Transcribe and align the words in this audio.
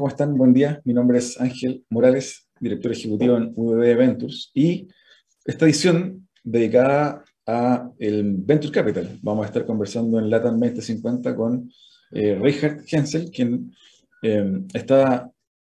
¿cómo 0.00 0.08
están? 0.08 0.34
Buen 0.34 0.54
día. 0.54 0.80
Mi 0.86 0.94
nombre 0.94 1.18
es 1.18 1.38
Ángel 1.38 1.84
Morales, 1.90 2.48
director 2.58 2.90
ejecutivo 2.90 3.36
en 3.36 3.52
VB 3.54 3.98
Ventures 3.98 4.50
y 4.54 4.88
esta 5.44 5.66
edición 5.66 6.26
dedicada 6.42 7.22
a 7.46 7.86
el 7.98 8.32
Venture 8.38 8.72
Capital. 8.72 9.18
Vamos 9.20 9.44
a 9.44 9.48
estar 9.48 9.66
conversando 9.66 10.18
en 10.18 10.30
LATAM 10.30 10.58
2050 10.58 11.36
con 11.36 11.70
eh, 12.12 12.34
Richard 12.40 12.78
Hensel, 12.90 13.30
quien 13.30 13.74
eh, 14.22 14.62
está 14.72 15.30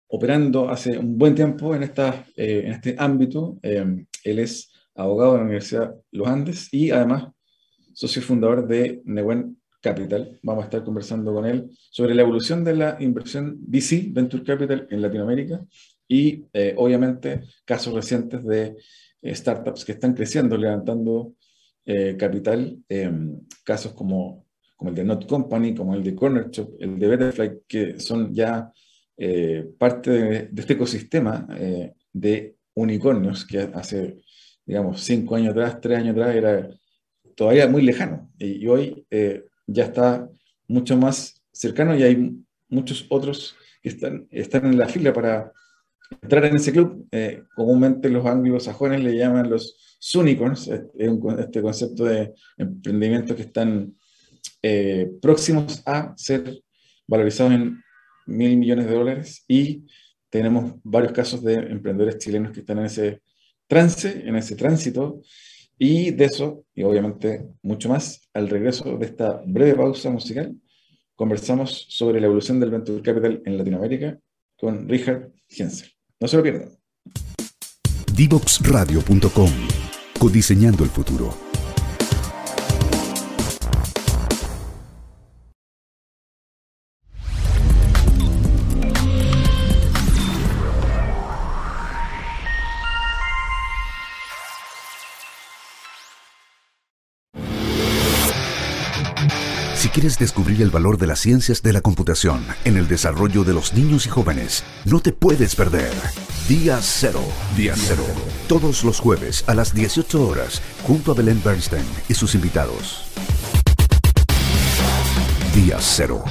operando 0.08 0.70
hace 0.70 0.96
un 0.96 1.18
buen 1.18 1.34
tiempo 1.34 1.74
en, 1.74 1.82
esta, 1.82 2.24
eh, 2.34 2.62
en 2.64 2.72
este 2.72 2.96
ámbito. 2.96 3.58
él 3.60 4.06
es 4.38 4.72
abogado 4.94 5.32
de 5.32 5.38
la 5.40 5.44
Universidad 5.44 5.94
Los 6.12 6.28
Andes 6.28 6.72
y 6.72 6.90
además 6.92 7.30
socio 7.92 8.22
fundador 8.22 8.66
de 8.66 9.02
Newen 9.04 9.60
Capital. 9.84 10.38
Vamos 10.42 10.62
a 10.62 10.64
estar 10.68 10.82
conversando 10.82 11.34
con 11.34 11.44
él 11.44 11.70
sobre 11.90 12.14
la 12.14 12.22
evolución 12.22 12.64
de 12.64 12.74
la 12.74 12.96
inversión 13.00 13.58
VC, 13.60 14.06
Venture 14.12 14.42
Capital, 14.42 14.88
en 14.90 15.02
Latinoamérica 15.02 15.62
y 16.08 16.46
eh, 16.54 16.74
obviamente 16.78 17.42
casos 17.66 17.92
recientes 17.92 18.42
de 18.44 18.76
eh, 19.20 19.34
startups 19.34 19.84
que 19.84 19.92
están 19.92 20.14
creciendo, 20.14 20.56
levantando 20.56 21.34
eh, 21.84 22.16
capital, 22.18 22.78
em, 22.88 23.38
casos 23.62 23.92
como, 23.92 24.46
como 24.74 24.88
el 24.88 24.96
de 24.96 25.04
Not 25.04 25.26
Company, 25.26 25.74
como 25.74 25.94
el 25.94 26.02
de 26.02 26.14
Corner 26.14 26.48
Shop, 26.50 26.76
el 26.80 26.98
de 26.98 27.06
Betterfly, 27.06 27.50
que 27.68 28.00
son 28.00 28.32
ya 28.32 28.72
parte 29.78 30.10
de, 30.10 30.48
de, 30.48 30.60
este 30.60 30.72
ecosistema 30.72 31.46
de 32.12 32.56
unicornios 32.74 33.46
que 33.46 33.70
hace, 33.72 34.18
digamos, 34.66 35.02
cinco 35.02 35.36
años 35.36 35.50
atrás, 35.50 35.80
tres 35.80 35.98
años 35.98 36.16
atrás 36.16 36.34
era 36.34 36.68
todavía 37.36 37.68
muy 37.68 37.82
lejano. 37.82 38.32
Y, 38.38 38.66
hoy 38.66 39.06
ya 39.66 39.84
está 39.84 40.28
mucho 40.68 40.96
más 40.96 41.42
cercano 41.52 41.96
y 41.96 42.02
hay 42.02 42.32
muchos 42.68 43.06
otros 43.08 43.56
que 43.82 43.90
están, 43.90 44.26
están 44.30 44.66
en 44.66 44.78
la 44.78 44.88
fila 44.88 45.12
para 45.12 45.52
entrar 46.22 46.44
en 46.46 46.56
ese 46.56 46.72
club. 46.72 47.06
Eh, 47.10 47.42
comúnmente 47.54 48.08
los 48.08 48.26
anglosajones 48.26 49.02
le 49.02 49.16
llaman 49.16 49.50
los 49.50 49.98
unicorns, 50.14 50.68
este 50.68 51.62
concepto 51.62 52.04
de 52.04 52.34
emprendimientos 52.56 53.36
que 53.36 53.42
están 53.42 53.94
eh, 54.62 55.10
próximos 55.20 55.82
a 55.86 56.14
ser 56.16 56.62
valorizados 57.06 57.52
en 57.52 57.82
mil 58.26 58.56
millones 58.56 58.86
de 58.86 58.94
dólares. 58.94 59.44
Y 59.48 59.86
tenemos 60.30 60.74
varios 60.82 61.12
casos 61.12 61.42
de 61.42 61.54
emprendedores 61.54 62.18
chilenos 62.18 62.52
que 62.52 62.60
están 62.60 62.78
en 62.78 62.86
ese 62.86 63.22
trance, 63.66 64.22
en 64.26 64.36
ese 64.36 64.56
tránsito 64.56 65.20
y 65.78 66.10
de 66.12 66.24
eso, 66.24 66.64
y 66.74 66.82
obviamente 66.82 67.46
mucho 67.62 67.88
más, 67.88 68.20
al 68.32 68.48
regreso 68.48 68.96
de 68.96 69.06
esta 69.06 69.42
breve 69.46 69.74
pausa 69.74 70.10
musical, 70.10 70.54
conversamos 71.16 71.86
sobre 71.88 72.20
la 72.20 72.26
evolución 72.26 72.60
del 72.60 72.70
Venture 72.70 73.02
Capital 73.02 73.42
en 73.44 73.58
Latinoamérica 73.58 74.18
con 74.56 74.88
Richard 74.88 75.32
Hensel. 75.48 75.90
No 76.20 76.28
se 76.28 76.36
lo 76.36 76.42
pierdan. 76.42 76.70
Divoxradio.com 78.14 79.50
Codiseñando 80.18 80.84
el 80.84 80.90
futuro. 80.90 81.43
Quieres 99.94 100.18
descubrir 100.18 100.60
el 100.60 100.70
valor 100.70 100.98
de 100.98 101.06
las 101.06 101.20
ciencias 101.20 101.62
de 101.62 101.72
la 101.72 101.80
computación 101.80 102.44
en 102.64 102.76
el 102.76 102.88
desarrollo 102.88 103.44
de 103.44 103.54
los 103.54 103.74
niños 103.74 104.06
y 104.06 104.08
jóvenes, 104.08 104.64
no 104.84 104.98
te 104.98 105.12
puedes 105.12 105.54
perder. 105.54 105.92
Día 106.48 106.78
Cero. 106.82 107.20
Día 107.56 107.74
Cero. 107.76 108.02
Todos 108.48 108.82
los 108.82 108.98
jueves 108.98 109.48
a 109.48 109.54
las 109.54 109.72
18 109.72 110.28
horas, 110.28 110.60
junto 110.82 111.12
a 111.12 111.14
Belén 111.14 111.40
Bernstein 111.44 111.84
y 112.08 112.14
sus 112.14 112.34
invitados. 112.34 113.08
Día 115.54 115.76
Cero. 115.78 116.24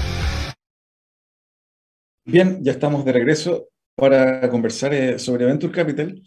Bien, 2.26 2.60
ya 2.62 2.74
estamos 2.74 3.06
de 3.06 3.14
regreso 3.14 3.70
para 3.96 4.50
conversar 4.50 4.94
eh, 4.94 5.18
sobre 5.20 5.46
Venture 5.46 5.72
Capital 5.72 6.22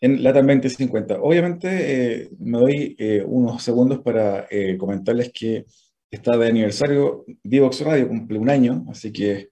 en 0.00 0.22
LATAM 0.22 0.46
2050. 0.46 1.20
Obviamente, 1.20 1.68
eh, 2.22 2.30
me 2.38 2.58
doy 2.58 2.96
eh, 2.98 3.22
unos 3.26 3.62
segundos 3.62 3.98
para 3.98 4.48
comentarles 4.78 5.30
que 5.30 5.66
está 6.10 6.36
de 6.36 6.48
aniversario, 6.48 7.24
Divox 7.42 7.82
Radio 7.82 8.08
cumple 8.08 8.38
un 8.38 8.50
año, 8.50 8.84
así 8.88 9.12
que 9.12 9.48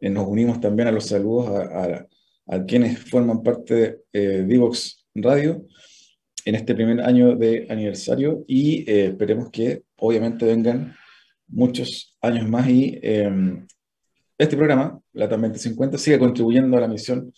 eh, 0.00 0.10
nos 0.10 0.26
unimos 0.26 0.60
también 0.60 0.88
a 0.88 0.92
los 0.92 1.06
saludos 1.06 1.48
a, 1.48 2.06
quienes 2.66 2.98
forman 2.98 3.44
parte 3.44 3.74
de 3.74 3.98
eh, 4.12 4.44
Divox 4.44 5.06
Radio 5.14 5.64
en 6.44 6.54
este 6.56 6.74
primer 6.74 7.00
año 7.00 7.36
de 7.36 7.66
aniversario 7.70 8.44
y 8.48 8.90
eh, 8.90 9.06
esperemos 9.06 9.50
que 9.50 9.84
obviamente 9.98 10.46
vengan 10.46 10.96
muchos 11.46 12.18
años 12.20 12.48
más 12.48 12.68
y 12.68 12.98
em, 13.02 13.68
este 14.36 14.56
programa, 14.56 15.00
la 15.12 15.28
2050, 15.28 15.96
siga 15.96 16.18
contribuyendo 16.18 16.76
a 16.76 16.80
la 16.80 16.88
misión 16.88 17.32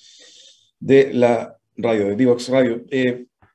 de 0.80 1.12
la 1.12 1.58
radio, 1.76 2.06
de 2.06 2.16
Divox 2.16 2.48
Radio. 2.48 2.82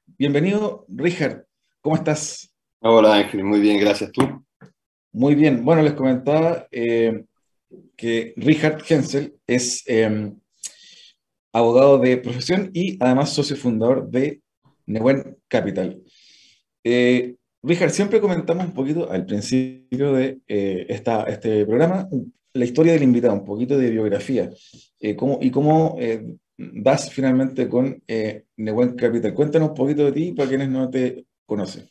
bienvenido, 0.06 0.86
Richard, 0.90 1.46
¿cómo 1.82 1.96
estás? 1.96 2.54
Hola 2.82 3.16
Ángel, 3.16 3.44
muy 3.44 3.62
bien, 3.62 3.80
gracias. 3.80 4.12
¿Tú? 4.12 4.47
Muy 5.18 5.34
bien, 5.34 5.66
bueno, 5.66 5.82
les 5.82 5.94
comentaba 5.94 6.68
eh, 6.70 7.24
que 7.96 8.36
Richard 8.38 8.84
Hensel 8.88 9.34
es 9.48 9.84
em, 9.88 10.38
abogado 11.52 11.98
de 11.98 12.18
profesión 12.18 12.70
y 12.72 13.04
además 13.04 13.34
socio 13.34 13.56
fundador 13.56 14.12
de 14.12 14.44
Newen 14.86 15.36
Capital. 15.48 16.04
Eh, 16.84 17.36
Richard, 17.64 17.90
siempre 17.90 18.22
comentamos 18.22 18.66
un 18.66 18.74
poquito 18.74 19.10
al 19.10 19.26
principio 19.26 20.14
de 20.14 20.38
eh, 20.48 20.86
esta, 20.88 21.24
este 21.24 21.66
programa 21.66 22.08
la 22.54 22.66
historia 22.66 22.94
del 22.94 23.02
invitado, 23.02 23.34
un 23.34 23.44
poquito 23.44 23.76
de 23.76 23.90
biografía 23.90 24.52
cómo, 25.16 25.40
y 25.42 25.50
cómo 25.50 25.98
das 26.58 27.12
finalmente 27.12 27.68
con 27.68 28.04
Newen 28.56 28.96
Capital. 28.96 29.34
Cuéntanos 29.34 29.70
un 29.70 29.76
poquito 29.76 30.06
de 30.06 30.12
ti 30.12 30.34
para 30.34 30.48
quienes 30.48 30.70
no 30.70 30.88
te 30.92 31.26
conocen. 31.48 31.90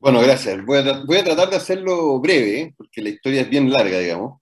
Bueno, 0.00 0.22
gracias. 0.22 0.64
Voy 0.64 0.78
a, 0.78 1.24
tratar 1.24 1.50
de 1.50 1.56
hacerlo 1.56 2.18
breve, 2.20 2.60
¿eh? 2.60 2.74
porque 2.74 3.02
la 3.02 3.10
historia 3.10 3.42
es 3.42 3.50
bien 3.50 3.70
larga, 3.70 3.98
digamos. 3.98 4.40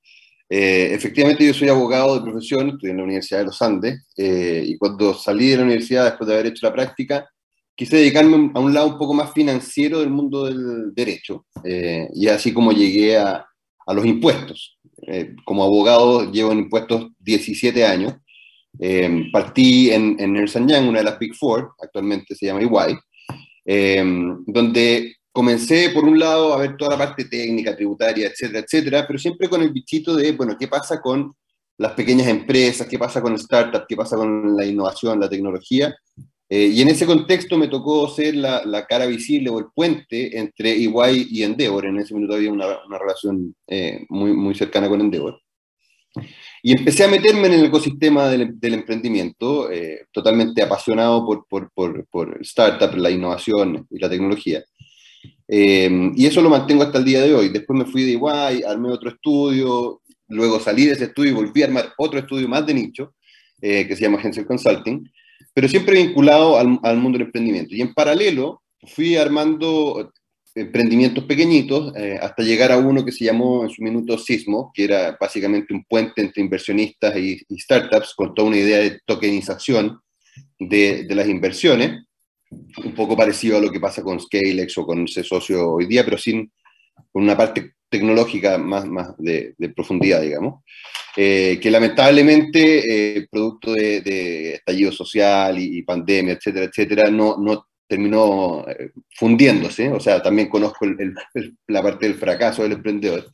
Eh, 0.49 0.91
efectivamente, 0.93 1.45
yo 1.45 1.53
soy 1.53 1.69
abogado 1.69 2.15
de 2.15 2.23
profesión, 2.23 2.69
estoy 2.69 2.91
en 2.91 2.99
la 2.99 3.03
Universidad 3.03 3.41
de 3.41 3.47
los 3.47 3.61
Andes, 3.61 4.07
eh, 4.17 4.63
y 4.65 4.79
cuando 4.79 5.13
salí 5.15 5.49
de 5.49 5.57
la 5.57 5.65
universidad, 5.65 6.05
después 6.05 6.29
de 6.29 6.35
haber 6.35 6.47
hecho 6.47 6.65
la 6.65 6.73
práctica, 6.73 7.29
quise 7.75 7.97
dedicarme 7.97 8.53
a 8.55 8.61
un 8.61 8.73
lado 8.73 8.87
un 8.87 8.99
poco 8.99 9.15
más 9.15 9.33
financiero 9.33 9.99
del 9.99 10.11
mundo 10.11 10.45
del 10.45 10.95
derecho, 10.95 11.45
y 11.65 12.29
así 12.29 12.53
como 12.53 12.71
llegué 12.71 13.17
a, 13.17 13.45
a 13.87 13.95
los 13.95 14.07
impuestos. 14.07 14.79
como 15.45 15.65
abogado 15.65 16.31
llevo 16.31 16.53
en 16.53 16.61
impuestos 16.61 17.09
17 17.19 17.85
años. 17.85 18.15
partí 19.33 19.91
en, 19.91 20.17
en 20.21 20.37
Ernst 20.37 20.57
Young, 20.57 20.89
una 20.89 20.99
de 20.99 21.05
las 21.05 21.19
Big 21.19 21.35
Four, 21.35 21.73
actualmente 21.83 22.37
se 22.37 22.47
llama 22.47 22.61
EY, 22.63 22.97
donde 24.47 25.18
comencé 25.39 25.91
por 25.91 26.03
un 26.03 26.19
lado 26.19 26.53
a 26.53 26.57
ver 26.57 26.77
toda 26.77 26.97
la 26.97 26.99
parte 26.99 27.25
técnica, 27.27 27.77
tributaria, 27.77 28.27
etcétera, 28.27 28.59
etcétera, 28.59 29.07
pero 29.07 29.21
siempre 29.21 29.49
con 29.49 29.63
el 29.63 29.71
bichito 29.71 30.17
de, 30.17 30.33
bueno, 30.33 30.57
¿qué 30.59 30.67
pasa 30.67 31.01
con 31.01 31.33
las 31.77 31.93
pequeñas 31.93 32.27
empresas? 32.27 32.89
¿Qué 32.89 32.99
pasa 32.99 33.23
con 33.23 33.39
startups? 33.39 33.85
¿Qué 33.89 33.95
pasa 33.95 34.17
con 34.17 34.57
la 34.57 34.67
innovación, 34.67 35.21
la 35.21 35.29
tecnología? 35.29 35.95
Eh, 36.49 36.67
y 36.67 36.83
en 36.83 36.89
ese 36.89 37.07
contexto 37.07 37.57
me 37.57 37.69
tocó 37.69 38.09
ser 38.09 38.35
la, 38.35 38.65
la, 38.65 38.85
cara 38.87 39.07
visible 39.07 39.49
o 39.51 39.61
el 39.61 39.67
puente 39.73 40.37
entre 40.41 40.73
EY 40.73 41.29
y 41.31 41.45
Endeavor. 41.45 41.87
En 41.87 42.01
ese 42.01 42.15
minuto 42.15 42.35
había 42.35 42.51
una, 42.51 42.67
una 42.85 42.99
relación 42.99 43.55
eh, 43.69 44.07
muy, 44.09 44.33
muy 44.33 44.57
cercana 44.57 44.89
con 44.89 45.01
Endeavor. 45.01 45.41
Y 46.65 46.77
empecé 46.77 47.05
a 47.05 47.09
meterme 47.09 47.47
en 47.47 47.53
el 47.53 47.67
ecosistema 47.67 48.29
del, 48.29 48.59
del 48.59 48.75
emprendimiento, 48.75 49.71
eh, 49.71 50.07
totalmente 50.11 50.63
apasionado 50.63 51.25
por, 51.25 51.47
por, 51.47 51.71
por, 51.71 52.09
por 52.09 52.39
startup, 52.41 52.97
la 52.97 53.13
innovación 53.13 53.87
y 53.89 54.01
la 54.01 54.11
tecnología. 54.11 54.65
Eh, 55.49 56.13
y 56.15 56.27
eso 56.27 56.43
lo 56.43 56.51
mantengo 56.51 56.83
hasta 56.83 56.99
el 56.99 57.05
día 57.05 57.23
de 57.23 57.35
hoy. 57.35 57.49
Después 57.49 57.79
me 57.79 57.91
fui 57.91 58.05
de 58.05 58.13
igual, 58.13 58.63
armé 58.67 58.91
otro 58.91 59.09
estudio, 59.09 60.03
luego 60.29 60.61
salí 60.61 60.87
de 60.87 60.93
ese 60.93 61.05
estudio 61.05 61.31
y 61.31 61.35
volví 61.35 61.63
a 61.63 61.67
armar 61.67 61.93
otro 61.97 62.21
estudio 62.21 62.47
más 62.49 62.67
de 62.67 62.75
nicho, 62.75 63.15
eh, 63.61 63.87
que 63.89 63.97
se 63.97 64.03
llama 64.03 64.19
Agencia 64.19 64.47
Consulting, 64.47 65.11
pero 65.55 65.69
siempre 65.69 66.03
vinculado 66.03 66.59
al, 66.59 66.79
al, 66.83 66.99
mundo 66.99 67.19
del 67.19 67.27
emprendimiento. 67.27 67.75
Y 67.75 67.81
en 67.81 67.95
paralelo 67.95 68.63
fui 68.95 69.17
armando 69.17 70.13
emprendimientos 70.55 71.25
pequeñitos 71.25 71.93
eh, 71.97 72.19
hasta 72.21 72.43
llegar 72.43 72.73
a 72.73 72.79
uno 72.79 73.05
que 73.05 73.13
se 73.13 73.25
llamó 73.25 73.65
en 73.65 73.71
su 73.71 73.83
minuto 73.83 74.19
Sismo, 74.19 74.71
que 74.75 74.85
era 74.85 75.17
básicamente 75.21 75.73
un 75.73 75.85
puente 75.85 76.21
entre 76.21 76.43
inversionistas 76.43 77.17
y, 77.17 77.41
y 77.49 77.59
startups 77.59 78.15
con 78.15 78.35
toda 78.35 78.49
una 78.49 78.59
idea 78.59 78.79
de 78.79 79.01
tokenización 79.05 80.01
de, 80.59 81.05
de 81.05 81.15
las 81.15 81.29
inversiones 81.29 82.05
un 82.51 82.95
poco 82.95 83.17
parecido 83.17 83.59
a 83.59 83.61
lo 83.61 83.71
que 83.71 83.81
pasa 83.81 84.03
con 84.03 84.21
Scalex 84.21 84.79
o 84.79 84.87
con 84.87 85.05
ese 85.05 85.23
socio 85.23 85.73
hoy 85.73 85.87
día, 85.87 86.05
pero 86.05 86.19
sin 86.19 86.51
con 87.13 87.23
una 87.23 87.37
parte 87.37 87.73
tecnológica 87.89 88.59
más, 88.59 88.87
más 88.87 89.17
de, 89.19 89.55
profundidad, 89.75 90.21
digamos. 90.21 90.63
eh, 91.17 91.59
que 91.61 91.71
lamentablemente, 91.71 93.27
producto 93.31 93.73
de, 93.73 94.55
estallido 94.55 94.93
social 94.93 95.59
y, 95.59 95.83
pandemia, 95.83 96.35
etcétera, 96.35 96.67
etcétera, 96.67 97.11
no, 97.11 97.37
no 97.39 97.67
terminó 97.87 98.65
fundiéndose. 99.15 99.91
O 99.91 100.01
sea, 100.01 100.23
también 100.23 100.49
conozco 100.49 100.87
la 101.67 101.83
parte 101.83 102.07
del 102.07 102.19
fracaso 102.19 102.63
del 102.63 102.73
emprendedor. 102.73 103.31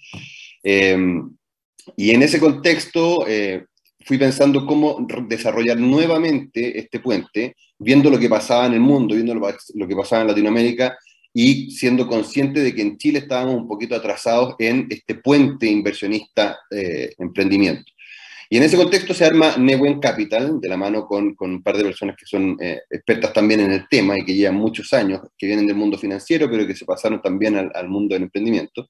y 0.62 2.10
en 2.10 2.22
ese 2.22 2.40
contexto 2.40 3.26
fui 4.04 4.18
pensando 4.18 4.66
cómo 4.66 5.06
desarrollar 5.28 5.78
nuevamente 5.78 6.78
este 6.78 7.00
puente, 7.00 7.56
viendo 7.78 8.10
lo 8.10 8.18
que 8.18 8.28
pasaba 8.28 8.66
en 8.66 8.74
el 8.74 8.80
mundo, 8.80 9.14
viendo 9.14 9.34
lo, 9.34 9.88
que 9.88 9.96
pasaba 9.96 10.22
en 10.22 10.28
Latinoamérica 10.28 10.96
y 11.32 11.70
siendo 11.72 12.06
consciente 12.06 12.60
de 12.60 12.74
que 12.74 12.82
en 12.82 12.96
Chile 12.96 13.20
estábamos 13.20 13.56
un 13.56 13.68
poquito 13.68 13.94
atrasados 13.94 14.54
en 14.58 14.86
este 14.90 15.16
puente 15.16 15.66
inversionista 15.66 16.58
eh. 16.70 17.14
Y 18.50 18.56
en 18.58 18.62
ese 18.62 18.76
contexto 18.76 19.14
se 19.14 19.24
arma 19.24 19.56
Newen 19.56 19.98
Capital, 19.98 20.60
de 20.60 20.68
la 20.68 20.76
mano 20.76 21.06
con, 21.06 21.34
un 21.38 21.62
par 21.62 21.76
de 21.76 21.84
personas 21.84 22.14
que 22.16 22.26
son 22.26 22.56
eh, 22.60 22.82
expertas 22.88 23.32
también 23.32 23.60
en 23.60 23.72
el 23.72 23.88
tema 23.88 24.18
y 24.18 24.24
que 24.24 24.34
llevan 24.34 24.56
muchos 24.56 24.92
años, 24.92 25.22
que 25.36 25.46
vienen 25.46 25.66
del 25.66 25.76
mundo 25.76 25.98
financiero, 25.98 26.48
pero 26.48 26.66
que 26.66 26.76
se 26.76 26.84
pasaron 26.84 27.20
también 27.20 27.56
al 27.56 27.88
mundo 27.88 28.14
del 28.14 28.24
emprendimiento. 28.24 28.88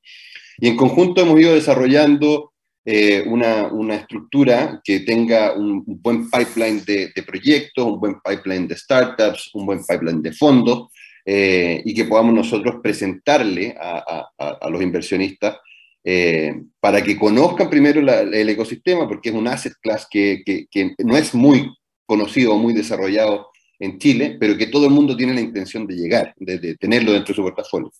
Y 0.59 0.69
en 0.69 0.77
conjunto 0.77 1.23
hemos 1.23 1.41
ido 1.41 1.55
desarrollando 1.55 2.54
eh, 2.87 3.25
una, 3.27 3.69
una, 3.69 3.95
estructura 3.95 4.81
que 4.85 5.01
tenga 5.01 5.55
un, 5.55 5.83
buen 5.87 6.31
pipeline 6.31 6.85
de, 6.85 7.13
proyectos, 7.27 7.87
un 7.87 7.99
buen 7.99 8.17
pipeline 8.21 8.69
de 8.69 8.77
startups, 8.77 9.51
un 9.55 9.65
buen 9.65 9.81
pipeline 9.87 10.21
de 10.21 10.33
fondos, 10.33 10.89
eh, 11.25 11.81
y 11.83 11.95
que 11.95 12.05
podamos 12.05 12.35
nosotros 12.35 12.77
presentarle 12.83 13.75
a, 13.81 14.29
los 14.69 14.83
inversionistas 14.83 15.57
eh, 16.05 16.55
para 16.79 17.03
que 17.03 17.17
conozcan 17.17 17.71
primero 17.71 18.01
el 18.01 18.49
ecosistema, 18.51 19.09
porque 19.09 19.31
es 19.31 19.35
un 19.35 19.49
asset 19.49 19.73
class 19.81 20.07
que 20.11 20.69
no 20.99 21.17
es 21.17 21.35
muy 21.35 21.71
conocido 22.05 22.53
o 22.53 22.59
muy 22.59 22.75
desarrollado 22.75 23.49
en 23.79 23.99
Chile, 23.99 24.37
pero 24.39 24.59
que 24.59 24.67
todo 24.67 24.85
el 24.87 24.93
mundo 24.93 25.17
tiene 25.17 25.33
la 25.33 25.41
intención 25.41 25.87
de 25.87 25.97
llegar, 25.97 26.35
de, 26.37 26.59
de 26.59 26.77
tenerlo 26.77 27.13
dentro 27.13 27.33
de 27.33 27.37
su 27.37 27.43
portafolio. 27.43 27.91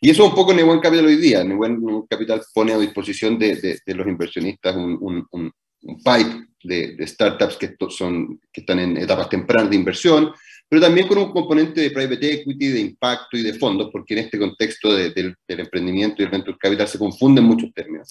Y 0.00 0.10
eso 0.10 0.24
es 0.24 0.30
un 0.30 0.34
poco 0.34 0.54
Nebuen 0.54 0.80
Capital 0.80 1.06
hoy 1.06 1.16
día. 1.16 1.42
Nebuen 1.42 2.06
Capital 2.08 2.40
pone 2.54 2.72
a 2.72 2.78
disposición 2.78 3.38
de, 3.38 3.80
de, 3.84 3.94
los 3.94 4.06
inversionistas 4.06 4.76
un, 4.76 4.96
un, 5.00 5.26
un, 5.32 5.96
pipe 5.96 6.46
de, 6.62 6.94
de, 6.96 7.06
startups 7.06 7.56
que, 7.56 7.74
son, 7.88 8.40
que 8.52 8.60
están 8.60 8.78
en 8.78 8.96
etapas 8.96 9.28
tempranas 9.28 9.70
de 9.70 9.76
inversión, 9.76 10.32
pero 10.68 10.82
también 10.82 11.08
con 11.08 11.18
un 11.18 11.32
componente 11.32 11.80
de 11.80 11.90
private 11.90 12.34
equity, 12.34 12.68
de 12.68 12.80
impacto 12.80 13.36
y 13.36 13.42
de 13.42 13.54
fondos, 13.54 13.88
porque 13.90 14.14
en 14.14 14.20
este 14.20 14.38
contexto 14.38 14.94
del, 14.94 15.12
del, 15.14 15.60
emprendimiento 15.60 16.22
y 16.22 16.26
el 16.26 16.30
venture 16.30 16.56
capital 16.58 16.86
se 16.86 16.98
confunden 16.98 17.44
muchos 17.44 17.72
términos. 17.72 18.08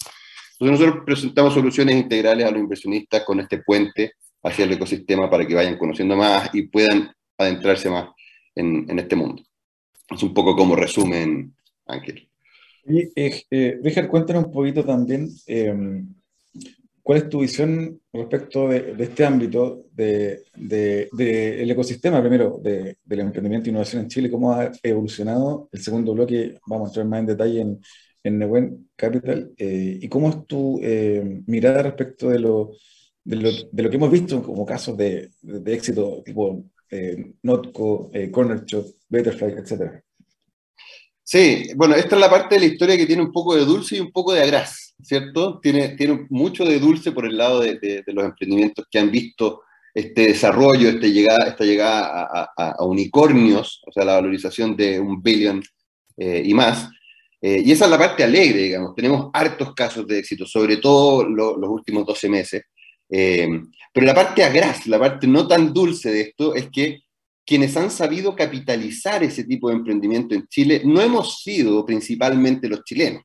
Entonces 0.52 0.80
nosotros 0.80 1.04
presentamos 1.06 1.54
soluciones 1.54 1.96
integrales 1.96 2.46
a 2.46 2.50
los 2.50 2.60
inversionistas 2.60 3.22
con 3.24 3.40
este 3.40 3.58
puente 3.58 4.12
hacia 4.42 4.64
el 4.64 4.72
ecosistema 4.72 5.30
para 5.30 5.46
que 5.46 5.54
vayan 5.54 5.78
conociendo 5.78 6.16
más 6.16 6.50
y 6.52 6.62
puedan 6.62 7.12
adentrarse 7.38 7.88
más 7.88 8.08
en, 8.54 8.84
en 8.88 8.98
este 8.98 9.14
mundo. 9.16 9.42
Es 10.10 10.22
un 10.22 10.34
poco 10.34 10.56
como 10.56 10.74
resumen 10.74 11.54
Y, 12.86 13.00
eh, 13.14 13.42
eh, 13.50 13.78
Richard, 13.82 14.08
cuéntanos 14.08 14.46
un 14.46 14.52
poquito 14.52 14.84
también 14.84 15.28
em, 15.46 16.14
cuál 17.02 17.18
es 17.18 17.28
tu 17.28 17.40
visión 17.40 18.00
respecto 18.12 18.68
de, 18.68 18.94
este 18.98 19.24
ámbito 19.24 19.86
del 19.92 20.42
de, 20.56 21.08
de, 21.12 21.70
ecosistema, 21.70 22.20
primero, 22.20 22.60
del 22.62 23.20
emprendimiento 23.20 23.68
e 23.68 23.70
innovación 23.70 24.02
en 24.02 24.08
Chile, 24.08 24.30
cómo 24.30 24.52
ha 24.52 24.70
evolucionado. 24.82 25.68
El 25.72 25.80
segundo 25.82 26.14
bloque, 26.14 26.58
vamos 26.66 26.88
a 26.88 26.90
entrar 26.90 27.06
más 27.06 27.20
en 27.20 27.26
detalle 27.26 27.60
en, 27.60 27.80
en 28.22 28.88
Capital, 28.96 29.52
eh, 29.56 29.98
y 30.02 30.08
cómo 30.08 30.30
es 30.30 30.46
tu 30.46 30.80
mirada 31.46 31.82
respecto 31.82 32.30
de 32.30 32.38
lo, 32.38 32.72
lo, 33.24 33.50
de, 33.70 33.82
lo, 33.82 33.90
que 33.90 33.96
hemos 33.96 34.10
visto 34.10 34.42
como 34.42 34.64
casos 34.64 34.96
de, 34.96 35.30
éxito, 35.66 36.22
tipo 36.24 36.64
Notco, 37.42 38.10
Corner 38.30 38.64
Shop, 38.64 38.86
Betterfly, 39.08 39.52
etcétera. 39.52 40.02
Sí, 41.30 41.72
bueno, 41.76 41.94
esta 41.94 42.14
es 42.14 42.20
la 42.22 42.30
parte 42.30 42.54
de 42.54 42.62
la 42.62 42.72
historia 42.72 42.96
que 42.96 43.04
tiene 43.04 43.20
un 43.20 43.30
poco 43.30 43.54
de 43.54 43.66
dulce 43.66 43.96
y 43.96 44.00
un 44.00 44.10
poco 44.10 44.32
de 44.32 44.40
agraz, 44.40 44.94
¿cierto? 45.02 45.60
Tiene, 45.60 45.90
tiene 45.90 46.26
mucho 46.30 46.64
de 46.64 46.78
dulce 46.78 47.12
por 47.12 47.26
el 47.26 47.36
lado 47.36 47.60
de, 47.60 48.02
los 48.06 48.24
emprendimientos 48.24 48.86
que 48.90 48.98
han 48.98 49.10
visto 49.10 49.60
este 49.92 50.28
desarrollo, 50.28 50.88
este 50.88 51.12
llegada, 51.12 51.48
esta 51.48 51.64
llegada 51.64 52.50
a, 52.56 52.82
unicornios, 52.82 53.82
o 53.86 53.92
sea, 53.92 54.06
la 54.06 54.14
valorización 54.14 54.74
de 54.74 54.98
un 54.98 55.22
billón 55.22 55.62
eh, 56.16 56.40
y 56.46 56.54
más. 56.54 56.88
Eh, 57.42 57.60
y 57.62 57.72
esa 57.72 57.84
es 57.84 57.90
la 57.90 57.98
parte 57.98 58.24
alegre, 58.24 58.62
digamos. 58.62 58.94
Tenemos 58.94 59.28
hartos 59.34 59.74
casos 59.74 60.06
de 60.06 60.20
éxito, 60.20 60.46
sobre 60.46 60.78
todo 60.78 61.24
los 61.24 61.68
últimos 61.68 62.06
12 62.06 62.28
meses. 62.30 62.62
Eh, 63.10 63.46
pero 63.92 64.06
la 64.06 64.14
parte 64.14 64.42
agraz, 64.42 64.86
la 64.86 64.98
parte 64.98 65.26
no 65.26 65.46
tan 65.46 65.74
dulce 65.74 66.10
de 66.10 66.22
esto, 66.22 66.54
es 66.54 66.70
que 66.70 67.00
quienes 67.48 67.74
han 67.78 67.90
sabido 67.90 68.36
capitalizar 68.36 69.24
ese 69.24 69.42
tipo 69.42 69.70
de 69.70 69.76
emprendimiento 69.76 70.34
en 70.34 70.46
Chile 70.48 70.82
no 70.84 71.00
hemos 71.00 71.40
sido 71.40 71.86
principalmente 71.86 72.68
los 72.68 72.84
chilenos. 72.84 73.22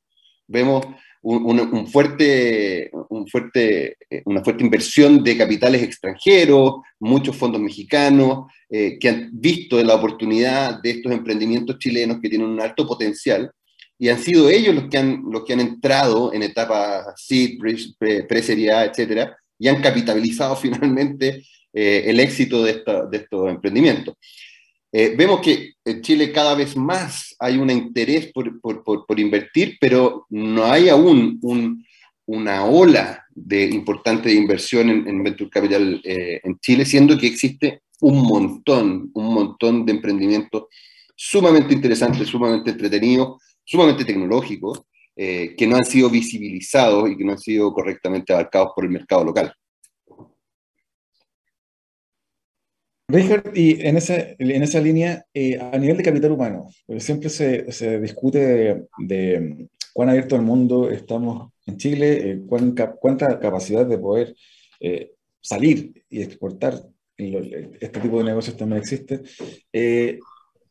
Vemos 0.47 0.85
un, 1.23 1.87
fuerte, 1.87 2.89
un 3.09 3.27
fuerte, 3.27 3.97
eh, 4.09 4.21
una 4.23 4.41
fuerte 4.41 4.63
inversión 4.63 5.21
de 5.21 5.37
capitales 5.37 5.83
extranjeros, 5.83 6.75
muchos 7.01 7.35
fondos 7.35 7.59
mexicanos 7.59 8.49
eh, 8.69 8.97
que 8.97 9.09
han 9.09 9.29
visto 9.33 9.81
la 9.83 9.95
oportunidad 9.95 10.81
de 10.81 10.91
estos 10.91 11.11
emprendimientos 11.11 11.77
chilenos 11.77 12.19
que 12.21 12.29
tienen 12.29 12.47
un 12.47 12.61
alto 12.61 12.87
potencial 12.87 13.51
y 13.99 14.07
han 14.07 14.19
sido 14.19 14.49
ellos 14.49 14.73
los 14.73 14.87
que 14.87 14.99
han, 14.99 15.21
los 15.29 15.43
que 15.43 15.51
han 15.51 15.59
entrado 15.59 16.33
en 16.33 16.43
etapas 16.43 17.07
seed, 17.17 17.57
pre-serie 17.59 18.71
A, 18.71 18.85
etcétera, 18.85 19.35
y 19.59 19.67
han 19.67 19.81
capitalizado 19.81 20.55
finalmente 20.65 21.43
eh, 21.75 22.03
el 22.05 22.19
éxito 22.19 22.63
de, 22.63 22.83
de 23.09 23.17
estos 23.17 23.49
emprendimientos. 23.49 24.15
Eh, 24.91 25.15
vemos 25.17 25.41
que 25.41 25.73
en 25.83 26.03
Chile 26.03 26.31
cada 26.31 26.53
vez 26.53 26.77
más 26.77 27.35
hay 27.39 27.57
un 27.57 27.71
interés 27.71 28.31
por, 28.31 28.61
por, 28.61 28.83
por, 28.83 29.19
invertir, 29.19 29.77
pero 29.81 30.27
no 30.29 30.65
hay 30.65 30.89
aún 30.89 31.39
un, 31.41 31.83
una 32.27 32.65
ola 32.65 33.25
de 33.31 33.65
importante 33.65 34.29
de 34.29 34.35
inversión 34.35 34.87
en, 34.91 35.07
en 35.07 35.23
Venture 35.23 35.49
Capital 35.49 35.99
eh, 36.03 36.41
en 36.43 36.59
Chile, 36.59 36.85
siendo 36.85 37.17
que 37.17 37.25
existe 37.25 37.81
un 38.01 38.21
montón, 38.21 39.09
un 39.15 39.33
montón 39.33 39.83
de 39.83 39.93
emprendimientos 39.93 40.65
sumamente 41.15 41.73
interesantes, 41.73 42.27
sumamente 42.27 42.69
entretenidos, 42.69 43.41
sumamente 43.65 44.05
tecnológicos, 44.05 44.83
que 45.15 45.67
no 45.67 45.75
han 45.75 45.85
sido 45.85 46.09
visibilizados 46.09 47.07
y 47.07 47.15
que 47.15 47.23
no 47.23 47.33
han 47.33 47.37
sido 47.37 47.71
correctamente 47.71 48.33
abarcados 48.33 48.71
por 48.75 48.83
el 48.83 48.89
mercado 48.89 49.23
local. 49.23 49.53
Richard, 53.13 53.51
y 53.53 53.79
en 53.85 53.95
esa, 53.95 54.15
en 54.39 54.63
esa 54.63 54.81
línea, 54.81 55.23
eh, 55.35 55.59
a 55.59 55.77
nivel 55.77 55.97
de 55.97 56.03
capital 56.03 56.31
humano, 56.31 56.71
siempre 56.97 57.29
se, 57.29 57.71
se 57.71 57.99
discute 57.99 58.87
de, 58.97 59.67
cuán 59.93 60.09
abierto 60.09 60.35
al 60.35 60.41
mundo 60.41 60.89
estamos 60.89 61.51
en 61.67 61.77
Chile, 61.77 62.31
eh, 62.31 62.41
cuánta 62.47 63.39
capacidad 63.39 63.85
de 63.85 63.99
poder 63.99 64.35
eh, 64.79 65.11
salir 65.39 66.03
y 66.09 66.23
exportar 66.23 66.73
este 67.15 67.99
tipo 67.99 68.17
de 68.17 68.23
negocios 68.23 68.57
también 68.57 68.81
existe. 68.81 69.21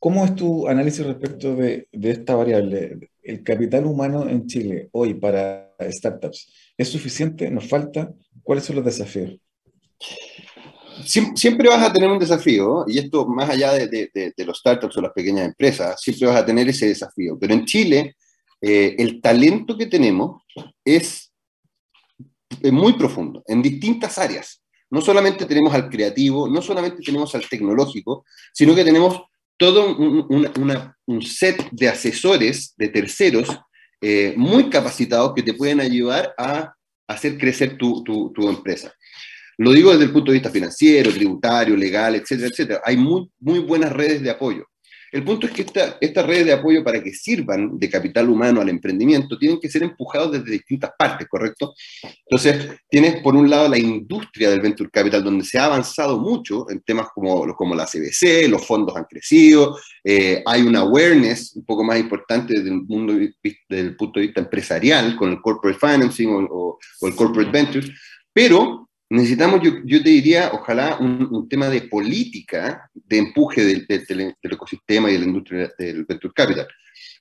¿Cómo 0.00 0.24
es 0.24 0.34
tu 0.34 0.66
análisis 0.66 1.06
respecto 1.06 1.54
de, 1.54 1.86
de, 1.92 2.10
esta 2.10 2.34
variable? 2.34 3.08
¿El 3.22 3.44
capital 3.44 3.86
humano 3.86 4.28
en 4.28 4.48
Chile 4.48 4.88
hoy 4.90 5.14
para 5.14 5.76
startups 5.80 6.52
es 6.76 6.88
suficiente? 6.88 7.48
¿Nos 7.52 7.68
falta? 7.68 8.12
¿Cuáles 8.42 8.64
son 8.64 8.76
los 8.76 8.84
desafíos? 8.84 9.38
Siempre 11.04 11.68
vas 11.68 11.82
a 11.82 11.92
tener 11.92 12.10
un 12.10 12.18
desafío, 12.18 12.84
y 12.86 12.98
esto 12.98 13.26
más 13.26 13.50
allá 13.50 13.72
de, 13.72 14.34
los 14.38 14.58
startups 14.58 14.96
o 14.96 15.00
las 15.00 15.12
pequeñas 15.12 15.46
empresas, 15.46 16.00
siempre 16.00 16.28
vas 16.28 16.36
a 16.36 16.46
tener 16.46 16.68
ese 16.68 16.88
desafío. 16.88 17.38
Pero 17.38 17.54
en 17.54 17.64
Chile, 17.64 18.16
eh, 18.60 18.96
el 18.98 19.20
talento 19.20 19.76
que 19.76 19.86
tenemos 19.86 20.42
es, 20.84 21.32
muy 22.70 22.92
profundo, 22.94 23.42
en 23.46 23.62
distintas 23.62 24.18
áreas. 24.18 24.62
No 24.90 25.00
solamente 25.00 25.46
tenemos 25.46 25.72
al 25.72 25.88
creativo, 25.88 26.48
no 26.48 26.60
solamente 26.60 27.02
tenemos 27.02 27.34
al 27.34 27.48
tecnológico, 27.48 28.24
sino 28.52 28.74
que 28.74 28.84
tenemos 28.84 29.22
todo 29.56 29.96
un, 29.96 31.22
set 31.22 31.70
de 31.70 31.88
asesores, 31.88 32.74
de 32.76 32.88
terceros, 32.88 33.48
eh, 34.00 34.34
muy 34.36 34.68
capacitados 34.68 35.32
que 35.34 35.42
te 35.42 35.54
pueden 35.54 35.80
ayudar 35.80 36.34
a 36.36 36.74
hacer 37.06 37.38
crecer 37.38 37.78
tu, 37.78 38.02
tu 38.04 38.48
empresa. 38.48 38.92
Lo 39.58 39.72
digo 39.72 39.92
desde 39.92 40.04
el 40.04 40.12
punto 40.12 40.30
de 40.30 40.38
vista 40.38 40.50
financiero, 40.50 41.12
tributario, 41.12 41.76
legal, 41.76 42.14
etcétera, 42.14 42.48
etcétera. 42.48 42.80
Hay 42.84 42.96
muy, 42.96 43.28
buenas 43.40 43.92
redes 43.92 44.22
de 44.22 44.30
apoyo. 44.30 44.66
El 45.12 45.24
punto 45.24 45.46
es 45.46 45.52
que 45.52 45.66
estas 46.00 46.26
redes 46.26 46.46
de 46.46 46.54
apoyo 46.54 46.82
para 46.82 47.02
que 47.02 47.12
sirvan 47.12 47.78
de 47.78 47.90
capital 47.90 48.30
humano 48.30 48.62
al 48.62 48.70
emprendimiento 48.70 49.38
tienen 49.38 49.60
que 49.60 49.68
ser 49.68 49.82
empujados 49.82 50.32
desde 50.32 50.52
distintas 50.52 50.92
partes, 50.98 51.28
¿correcto? 51.28 51.74
Entonces, 52.02 52.80
tienes 52.88 53.20
por 53.20 53.36
un 53.36 53.50
lado 53.50 53.68
la 53.68 53.76
industria 53.76 54.48
del 54.48 54.62
venture 54.62 54.88
capital, 54.88 55.22
donde 55.22 55.44
se 55.44 55.58
ha 55.58 55.66
avanzado 55.66 56.18
mucho 56.18 56.64
en 56.70 56.80
temas 56.80 57.08
como, 57.14 57.54
como 57.54 57.74
la 57.74 57.84
CBC, 57.84 58.48
los 58.48 58.66
fondos 58.66 58.96
han 58.96 59.04
crecido, 59.04 59.78
eh, 60.02 60.42
hay 60.46 60.62
una 60.62 60.80
awareness 60.80 61.56
un 61.56 61.66
poco 61.66 61.84
más 61.84 62.00
importante 62.00 62.54
desde 62.54 62.70
el, 62.70 62.80
mundo, 62.80 63.12
desde 63.68 63.90
punto 63.92 64.18
de 64.18 64.26
vista 64.26 64.40
empresarial 64.40 65.14
con 65.14 65.30
el 65.30 65.42
corporate 65.42 65.78
financing 65.78 66.48
o, 66.50 66.78
el 67.02 67.14
corporate 67.14 67.50
ventures, 67.50 67.90
Pero 68.32 68.88
necesitamos, 69.12 69.60
yo, 69.62 69.72
yo 69.84 70.02
te 70.02 70.10
diría, 70.10 70.50
ojalá 70.52 70.96
un, 70.98 71.48
tema 71.48 71.68
de 71.68 71.82
política, 71.82 72.90
de 72.94 73.18
empuje 73.18 73.64
del, 73.64 73.86
del, 73.86 74.34
ecosistema 74.42 75.10
y 75.10 75.14
de 75.14 75.18
la 75.18 75.24
industria 75.24 75.72
del 75.78 76.04
venture 76.04 76.32
capital. 76.34 76.68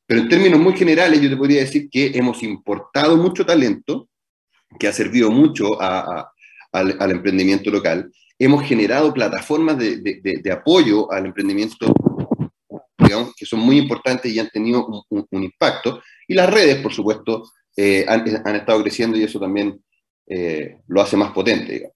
Pero 0.05 0.21
en 0.21 0.29
términos 0.29 0.59
muy 0.59 0.73
generales, 0.73 1.21
yo 1.21 1.29
te 1.29 1.37
podría 1.37 1.61
decir 1.61 1.89
que 1.89 2.11
hemos 2.13 2.41
importado 2.43 3.17
mucho 3.17 3.45
talento, 3.45 4.09
que 4.79 4.87
ha 4.87 4.93
servido 4.93 5.31
mucho 5.31 5.81
al, 5.81 6.25
al, 6.71 7.11
emprendimiento 7.11 7.69
local. 7.69 8.11
Hemos 8.39 8.63
generado 8.63 9.13
plataformas 9.13 9.77
de, 9.77 9.97
de, 9.97 10.39
de 10.41 10.51
apoyo 10.51 11.11
al 11.11 11.25
emprendimiento 11.27 11.93
que 13.37 13.45
son 13.45 13.59
muy 13.59 13.77
importantes 13.77 14.31
y 14.31 14.39
han 14.39 14.49
tenido 14.49 14.85
un, 15.09 15.43
impacto. 15.43 16.01
Y 16.27 16.33
las 16.33 16.49
redes, 16.49 16.77
por 16.77 16.93
supuesto, 16.93 17.49
eh, 17.75 18.05
han, 18.07 18.55
estado 18.55 18.81
creciendo 18.81 19.17
y 19.17 19.23
eso 19.23 19.39
también 19.39 19.81
eh, 20.33 20.77
lo 20.87 21.01
hace 21.01 21.17
más 21.17 21.33
potente. 21.33 21.91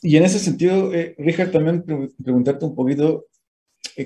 Y 0.00 0.16
en 0.16 0.24
ese 0.24 0.38
sentido, 0.38 0.94
eh, 0.94 1.14
Richard, 1.18 1.50
también 1.50 1.84
preguntarte 2.24 2.64
un 2.64 2.74
poquito, 2.74 3.26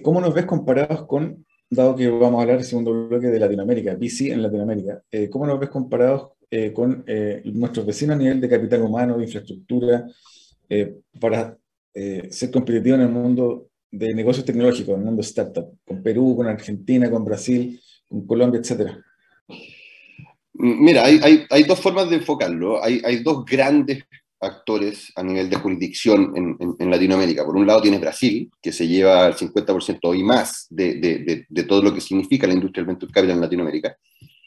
¿cómo 0.02 0.20
nos 0.20 0.34
ves 0.34 0.44
comparados 0.44 1.06
con, 1.06 1.46
dado 1.70 1.94
que 1.94 2.08
vamos 2.08 2.40
a 2.40 2.42
hablar 2.42 2.58
el 2.58 2.64
segundo 2.64 3.06
bloque 3.06 3.28
de 3.28 3.38
Latinoamérica, 3.38 3.94
VC 3.94 4.32
en 4.32 4.42
Latinoamérica, 4.42 5.02
¿cómo 5.30 5.46
nos 5.46 5.60
ves 5.60 5.70
comparados 5.70 6.32
con 6.74 7.04
nuestros 7.44 7.86
vecinos 7.86 8.16
a 8.16 8.18
nivel 8.18 8.40
de 8.40 8.48
capital 8.48 8.82
humano, 8.82 9.16
de 9.16 9.24
infraestructura, 9.24 10.04
para 11.20 11.56
ser 11.94 12.50
competitivos 12.50 12.98
en 12.98 13.06
el 13.06 13.12
mundo 13.12 13.68
de 13.90 14.12
negocios 14.14 14.44
tecnológicos, 14.44 14.94
en 14.94 15.00
el 15.00 15.06
mundo 15.06 15.22
startup, 15.22 15.78
con 15.84 16.02
Perú, 16.02 16.34
con 16.36 16.48
Argentina, 16.48 17.08
con 17.08 17.24
Brasil, 17.24 17.80
con 18.08 18.26
Colombia, 18.26 18.60
etcétera? 18.60 19.00
Mira, 20.58 21.04
hay, 21.04 21.62
dos 21.66 21.80
formas 21.80 22.08
de 22.10 22.16
enfocarlo. 22.16 22.82
Hay, 22.82 23.22
dos 23.22 23.44
grandes 23.44 24.04
actores 24.40 25.12
a 25.16 25.22
nivel 25.22 25.48
de 25.48 25.56
jurisdicción 25.56 26.32
en, 26.78 26.90
Latinoamérica. 26.90 27.44
Por 27.44 27.56
un 27.56 27.66
lado 27.66 27.82
tienes 27.82 28.00
Brasil, 28.00 28.50
que 28.60 28.72
se 28.72 28.86
lleva 28.86 29.26
el 29.26 29.34
50% 29.34 30.18
y 30.18 30.22
más 30.22 30.66
de, 30.70 31.46
todo 31.68 31.82
lo 31.82 31.94
que 31.94 32.00
significa 32.00 32.46
la 32.46 32.54
industria 32.54 32.82
del 32.82 32.88
venture 32.88 33.12
capital 33.12 33.36
en 33.36 33.40
Latinoamérica. 33.42 33.96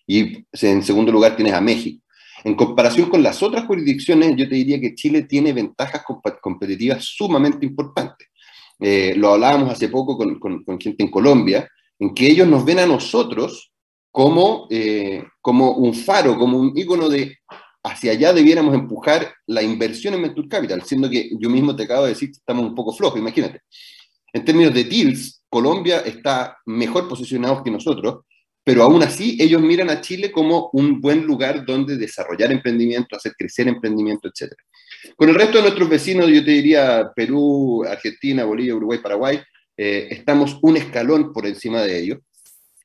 Y 0.08 0.46
en 0.62 0.84
segundo 0.84 1.12
lugar 1.12 1.36
tienes 1.36 1.54
a 1.54 1.62
México. 1.62 2.04
En 2.44 2.56
comparación 2.56 3.10
con 3.10 3.22
las 3.22 3.44
otras 3.44 3.66
jurisdicciones, 3.66 4.36
yo 4.38 4.48
te 4.48 4.56
diría 4.56 4.80
que 4.80 4.96
Chile 4.96 5.24
tiene 5.24 5.52
ventajas 5.52 6.04
competitivas 6.42 7.04
sumamente 7.04 7.66
importantes. 7.66 8.30
Eh, 8.80 9.14
lo 9.18 9.34
hablábamos 9.34 9.72
hace 9.72 9.90
poco 9.90 10.18
con, 10.18 10.80
gente 10.80 11.04
en 11.04 11.12
Colombia, 11.12 11.68
en 12.00 12.14
que 12.14 12.28
ellos 12.28 12.48
nos 12.48 12.64
ven 12.64 12.80
a 12.80 12.86
nosotros 12.86 13.72
como, 14.12 14.68
eh, 14.70 15.24
como 15.42 15.72
un 15.74 15.94
faro, 15.94 16.38
como 16.38 16.58
un 16.58 16.78
ícono 16.78 17.10
de 17.10 17.38
hacia 17.84 18.12
allá 18.12 18.34
debiéramos 18.34 18.74
empujar 18.74 19.34
la 19.48 19.62
inversión 19.62 20.14
en 20.14 20.24
Venture 20.24 20.48
Capital, 20.48 20.84
siendo 20.84 21.10
que 21.10 21.30
yo 21.40 21.50
mismo 21.50 21.76
te 21.76 21.84
acabo 21.84 22.04
de 22.04 22.10
decir 22.10 22.30
que 22.30 22.38
estamos 22.38 22.66
un 22.66 22.76
poco 22.76 22.94
flojos, 22.94 23.20
imagínate. 23.20 23.62
En 24.34 24.46
términos 24.46 24.74
de 24.74 24.84
deals, 24.84 25.44
Colombia 25.50 26.00
está 26.00 26.58
mejor 26.66 27.08
posicionado 27.08 27.64
que 27.64 27.72
nosotros, 27.72 28.26
pero 28.64 28.84
aún 28.84 29.02
así 29.02 29.38
ellos 29.40 29.62
miran 29.62 29.90
a 29.90 30.02
Chile 30.02 30.32
como 30.32 30.70
un 30.74 31.02
buen 31.02 31.24
lugar 31.24 31.66
donde 31.66 31.98
desarrollar 31.98 32.52
emprendimiento, 32.52 33.16
hacer 33.16 33.34
crecer 33.38 33.68
emprendimiento, 33.68 34.28
etc. 34.28 34.54
Con 35.16 35.30
el 35.30 35.36
resto 35.36 35.58
de 35.58 35.64
nuestros 35.64 35.90
vecinos, 35.90 36.28
yo 36.30 36.44
te 36.44 36.52
diría 36.52 37.10
Perú, 37.16 37.84
Argentina, 37.88 38.44
Bolivia, 38.44 38.76
Uruguay, 38.76 39.00
Paraguay, 39.02 39.40
eh, 39.76 40.10
estamos 40.12 40.60
un 40.62 40.78
escalón 40.78 41.32
por 41.34 41.48
encima 41.48 41.82
de 41.82 42.00
ellos, 42.00 42.20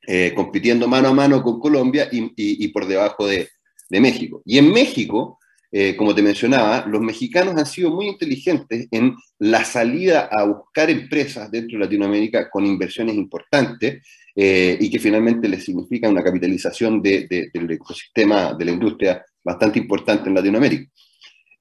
eh, 0.07 0.33
compitiendo 0.35 0.89
mano 0.89 1.09
a 1.09 1.15
mano 1.15 1.43
con 1.43 1.61
Colombia 1.61 2.09
y, 2.11 2.69
por 2.69 2.87
debajo 2.87 3.27
de, 3.27 3.49
México. 3.91 4.43
Y 4.45 4.59
en 4.59 4.73
México, 4.73 5.39
eh, 5.71 5.95
como 5.95 6.15
te 6.17 6.23
mencionaba, 6.23 6.85
los 6.87 7.01
mexicanos 7.01 7.55
han 7.57 7.67
sido 7.67 7.91
muy 7.91 8.07
inteligentes 8.07 8.89
en 8.91 9.15
la 9.39 9.65
salida 9.65 10.29
a 10.33 10.45
buscar 10.45 10.91
empresas 10.91 11.49
dentro 11.49 11.79
de 11.79 11.85
Latinoamérica 11.85 12.51
con 12.51 12.67
inversiones 12.67 13.15
importantes 13.15 14.03
y 14.37 14.91
que 14.91 14.99
finalmente 14.99 15.49
les 15.49 15.65
significa 15.65 16.09
una 16.09 16.25
capitalización 16.25 17.01
del 17.01 17.29
ecosistema 17.71 18.53
de 18.53 18.65
la 18.65 18.73
industria 18.73 19.25
bastante 19.45 19.79
importante 19.79 20.29
en 20.29 20.35
Latinoamérica. 20.35 20.91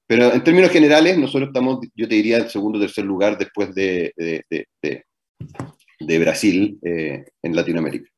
Pero 0.06 0.32
en 0.32 0.44
términos 0.44 0.70
generales, 0.70 1.16
nosotros 1.18 1.48
estamos, 1.48 1.80
yo 1.94 2.08
te 2.08 2.14
diría, 2.14 2.38
en 2.38 2.48
segundo 2.48 2.78
o 2.78 2.80
tercer 2.80 3.04
lugar 3.04 3.38
después 3.38 3.74
de, 3.74 4.12
Brasil 6.00 6.78
eh, 6.82 7.24
en 7.42 7.56
Latinoamérica. 7.56 8.10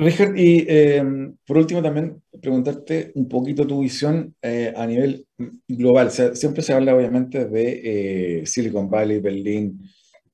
Richard, 0.00 0.36
y 0.36 0.66
eh, 0.68 1.02
por 1.46 1.58
último 1.58 1.82
también 1.82 2.22
preguntarte 2.40 3.12
un 3.14 3.28
poquito 3.28 3.66
tu 3.66 3.80
visión 3.80 4.34
eh, 4.42 4.72
a 4.74 4.86
nivel 4.86 5.26
global. 5.68 6.10
siempre 6.10 6.62
se 6.62 6.72
habla 6.72 6.94
obviamente 6.96 7.46
de 7.46 8.42
Silicon 8.46 8.88
Valley, 8.88 9.20
Berlín, 9.20 9.80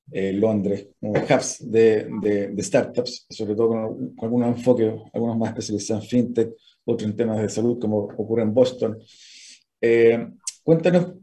Londres, 0.09 0.87
hubs 1.01 1.69
de, 1.69 2.53
startups, 2.59 3.25
sobre 3.29 3.55
todo 3.55 3.67
con, 3.69 4.15
con 4.15 4.25
algunos 4.25 4.57
enfoques, 4.57 4.93
algunos 5.13 5.37
más 5.37 5.49
especializados 5.49 6.03
en 6.03 6.09
fintech, 6.09 6.53
otro 6.85 7.07
en 7.07 7.15
temas 7.15 7.41
de 7.41 7.49
salud, 7.49 7.77
como 7.79 7.97
ocurre 7.97 8.43
en 8.43 8.53
Boston. 8.53 8.97
Eh, 9.81 10.27
cuéntanos, 10.63 11.13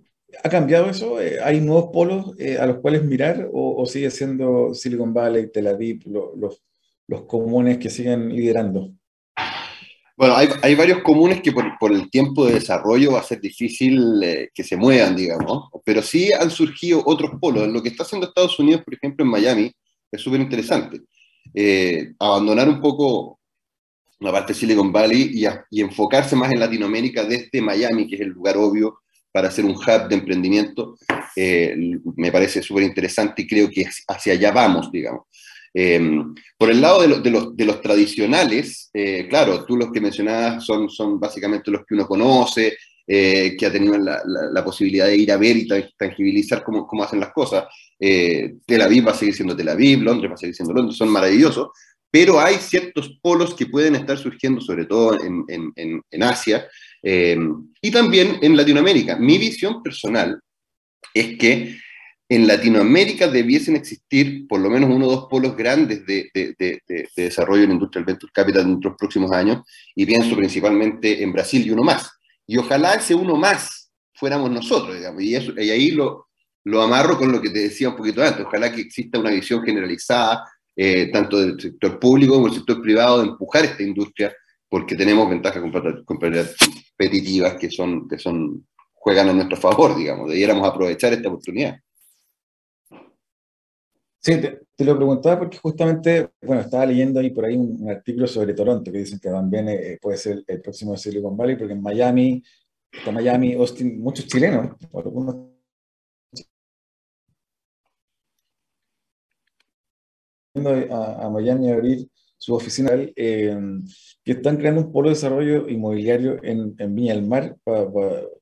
¿ha 0.43 0.49
cambiado 0.49 0.91
eso? 0.91 1.21
Eh, 1.21 1.39
¿Hay 1.43 1.61
nuevos 1.61 1.91
polos 1.93 2.35
eh, 2.39 2.59
a 2.59 2.67
los 2.67 2.79
cuales 2.79 3.03
mirar 3.03 3.49
o, 3.53 3.85
sigue 3.87 4.11
siendo 4.11 4.75
Silicon 4.75 5.13
Valley, 5.13 5.51
Tel 5.51 5.67
Aviv, 5.67 6.03
los, 6.07 6.63
los 7.07 7.23
comunes 7.27 7.79
que 7.79 7.91
siguen 7.91 8.35
liderando? 8.35 8.93
Bueno, 10.17 10.37
hay, 10.37 10.75
varios 10.77 11.03
comunes 11.03 11.43
que 11.43 11.51
por, 11.51 11.93
el 11.93 12.09
tiempo 12.09 12.47
de 12.47 12.55
desarrollo 12.55 13.13
va 13.13 13.21
a 13.21 13.25
ser 13.25 13.41
difícil 13.41 14.49
que 14.55 14.63
se 14.63 14.77
muevan, 14.77 15.17
digamos, 15.17 15.71
pero 15.85 16.03
sí 16.03 16.31
han 16.33 16.51
surgido 16.51 17.03
otros 17.05 17.33
polos. 17.41 17.67
Lo 17.67 17.83
que 17.83 17.89
está 17.89 18.05
haciendo 18.05 18.29
Estados 18.29 18.57
Unidos, 18.61 18.83
por 18.85 18.95
ejemplo, 18.95 19.25
en 19.25 19.31
Miami, 19.33 19.73
es 20.13 20.21
súper 20.21 20.41
interesante. 20.41 21.01
abandonar 22.21 22.69
un 22.69 22.81
poco 22.81 23.41
una 24.25 24.33
parte 24.33 24.53
de 24.53 24.59
Silicon 24.59 24.93
Valley 24.93 25.45
y, 25.71 25.81
enfocarse 25.81 26.35
más 26.35 26.51
en 26.53 26.61
Latinoamérica 26.61 27.25
desde 27.25 27.61
Miami, 27.61 28.09
que 28.09 28.17
es 28.17 28.23
el 28.23 28.29
lugar 28.29 28.57
obvio 28.57 29.01
para 29.31 29.49
hacer 29.49 29.65
un 29.65 29.73
hub 29.73 30.09
de 30.09 30.15
emprendimiento, 30.15 30.97
eh, 31.37 31.77
me 32.17 32.31
parece 32.31 32.63
súper 32.63 32.85
interesante 32.85 33.43
y 33.43 33.47
creo 33.47 33.69
que 33.69 33.85
hacia 34.09 34.33
allá 34.33 34.53
vamos, 34.53 34.91
digamos. 34.91 35.25
Eh, 35.75 36.23
por 36.57 36.71
el 36.71 36.81
lado 36.81 37.03
de, 37.03 37.67
los, 37.67 37.81
tradicionales, 37.83 38.91
eh, 38.95 39.27
claro, 39.29 39.65
tú 39.65 39.77
los 39.77 39.91
que 39.91 40.01
mencionabas 40.01 40.65
son, 40.65 40.89
son 40.89 41.19
básicamente 41.19 41.71
los 41.71 41.85
que 41.85 41.95
uno 41.95 42.07
conoce, 42.07 42.77
que 43.07 43.67
ha 43.67 43.71
tenido 43.71 43.99
la, 43.99 44.23
la, 44.25 44.65
posibilidad 44.65 45.05
de 45.05 45.19
ir 45.19 45.31
a 45.31 45.37
ver 45.37 45.59
y 45.59 45.69
tangibilizar 45.99 46.65
cómo, 46.65 46.89
hacen 47.03 47.21
las 47.21 47.35
cosas. 47.35 47.65
Tel 47.99 48.81
Aviv 48.81 49.07
va 49.07 49.11
a 49.11 49.15
seguir 49.15 49.35
siendo 49.35 49.55
Tel 49.55 49.69
Aviv, 49.69 50.01
Londres 50.01 50.31
va 50.31 50.35
a 50.37 50.39
seguir 50.39 50.55
siendo 50.55 50.73
Londres, 50.73 50.97
son 50.97 51.11
maravillosos, 51.11 51.69
pero 52.15 52.39
hay 52.39 52.59
ciertos 52.59 53.19
polos 53.21 53.57
que 53.57 53.67
pueden 53.67 53.97
estar 53.97 54.17
surgiendo, 54.17 54.61
sobre 54.61 54.87
todo 54.87 55.19
en, 55.21 55.45
en, 55.75 56.23
Asia 56.23 56.65
eh, 57.03 57.37
y 57.83 57.91
también 57.91 58.39
en 58.41 58.57
Latinoamérica. 58.57 59.17
Mi 59.17 59.37
visión 59.37 59.83
personal 59.83 60.41
es 61.13 61.37
que 61.37 61.77
en 62.29 62.47
Latinoamérica 62.47 63.29
debiesen 63.29 63.77
existir 63.77 64.49
por 64.49 64.61
lo 64.61 64.71
menos 64.71 64.91
uno 64.91 65.07
o 65.07 65.11
dos 65.11 65.27
polos 65.29 65.57
grandes 65.57 66.07
de, 66.07 66.31
de, 66.33 66.55
de, 66.59 66.81
de 66.89 67.09
desarrollo 67.17 67.65
en 67.65 67.73
Industrial 67.73 68.05
Venture 68.05 68.33
Capital 68.33 68.63
en 68.63 68.81
los 68.83 68.97
próximos 68.97 69.31
años, 69.33 69.63
y 69.95 70.07
pienso 70.07 70.35
principalmente 70.35 71.23
en 71.23 71.33
Brasil 71.33 71.67
y 71.67 71.71
uno 71.71 71.83
más. 71.83 72.11
Y 72.47 72.57
ojalá 72.57 72.95
ese 72.95 73.15
uno 73.15 73.37
más 73.37 73.91
fuéramos 74.15 74.51
nosotros, 74.51 74.97
digamos, 74.97 75.23
y, 75.23 75.35
eso, 75.35 75.53
y 75.57 75.71
ahí 75.71 75.91
lo, 75.91 76.29
lo 76.65 76.83
amarro 76.83 77.19
con 77.19 77.31
lo 77.31 77.41
que 77.41 77.51
te 77.51 77.61
decía 77.61 77.91
un 77.91 77.97
poquito 77.97 78.23
antes, 78.23 78.47
ojalá 78.47 78.73
que 78.73 78.81
exista 78.81 79.19
una 79.19 79.31
visión 79.31 79.63
generalizada 79.63 80.45
eh, 80.77 81.11
tanto 81.13 81.39
del 81.39 81.61
sector 81.61 82.01
público 82.01 82.35
como 82.35 82.47
del 82.47 82.57
sector 82.57 82.81
privado, 82.81 83.21
de 83.21 83.29
empujar 83.29 83.65
esta 83.65 83.83
industria, 83.83 84.35
porque 84.69 84.97
tenemos 84.97 85.29
ventajas 85.29 85.63
competitivas 86.05 87.55
que, 87.55 87.71
son, 87.71 88.09
que 88.09 88.19
son, 88.19 88.67
juegan 88.93 89.29
a 89.29 89.33
nuestro 89.33 89.57
favor, 89.57 89.97
digamos, 89.97 90.31
debiéramos 90.31 90.67
aprovechar 90.67 91.13
esta 91.13 91.29
oportunidad. 91.29 91.79
Sí, 94.25 94.41
te, 94.41 94.85
lo 94.87 94.97
preguntaba 94.97 95.41
porque 95.41 95.59
justamente, 95.59 96.31
bueno, 96.41 96.63
estaba 96.63 96.87
leyendo 96.87 97.21
ahí 97.21 97.29
por 97.29 97.45
ahí 97.45 97.57
un, 97.57 97.91
artículo 97.91 98.27
sobre 98.27 98.55
Toronto 98.55 98.91
que 98.91 98.99
dicen 98.99 99.19
que 99.21 99.29
también 99.29 99.69
eh, 99.69 99.99
puede 100.01 100.17
ser 100.17 100.43
el 100.47 100.63
próximo 100.63 100.97
Silicon 100.97 101.37
Valley, 101.37 101.57
porque 101.57 101.75
en 101.75 101.83
Miami, 101.83 102.43
está 102.91 103.13
Miami, 103.13 103.53
Austin, 103.53 104.01
muchos 104.01 104.27
chilenos, 104.27 104.77
algunos 104.95 105.37
a, 110.55 111.29
Miami 111.31 111.71
a 111.71 111.75
abrir 111.75 112.09
su 112.45 112.55
oficina, 112.55 112.91
eh, 113.17 113.57
que 114.23 114.33
están 114.33 114.59
creando 114.59 114.83
un 114.83 114.93
polo 114.93 115.09
de 115.09 115.15
desarrollo 115.15 115.67
inmobiliario 115.67 116.45
en, 116.45 116.75
en 116.79 116.95
Viña 116.95 117.15
del 117.15 117.27
Mar 117.27 117.57
para, 117.65 117.89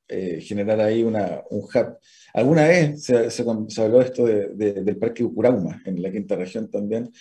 eh, 0.09 0.41
generar 0.41 0.81
ahí 0.81 1.05
una, 1.05 1.41
un 1.51 1.61
hub. 1.61 1.99
Alguna 2.35 2.67
vez 2.67 3.05
se, 3.05 3.31
se, 3.31 3.81
habló 3.81 4.01
esto 4.01 4.27
de, 4.27 4.73
del 4.73 4.97
Parque 4.97 5.23
Ucurauma, 5.23 5.81
en 5.87 6.03
la 6.03 6.11
quinta 6.11 6.35
región 6.35 6.69
también. 6.69 7.13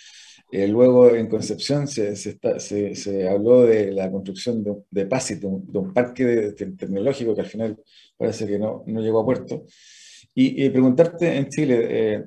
Eh, 0.50 0.66
luego 0.66 1.14
en 1.14 1.28
Concepción 1.28 1.86
se, 1.86 2.16
se, 2.16 2.36
se, 2.96 3.28
habló 3.28 3.62
de 3.62 3.92
la 3.92 4.10
construcción 4.10 4.64
de, 4.64 4.74
de 4.90 5.06
PASIT, 5.06 5.40
de 5.40 5.46
un, 5.78 5.94
parque 5.94 6.52
tecnológico 6.76 7.34
que 7.36 7.42
al 7.42 7.46
final 7.46 7.78
parece 8.16 8.44
que 8.48 8.58
no, 8.58 8.82
no 8.88 9.00
llegó 9.00 9.20
a 9.20 9.24
puerto. 9.24 9.66
Y, 10.34 10.68
preguntarte 10.70 11.36
en 11.36 11.48
Chile, 11.48 12.24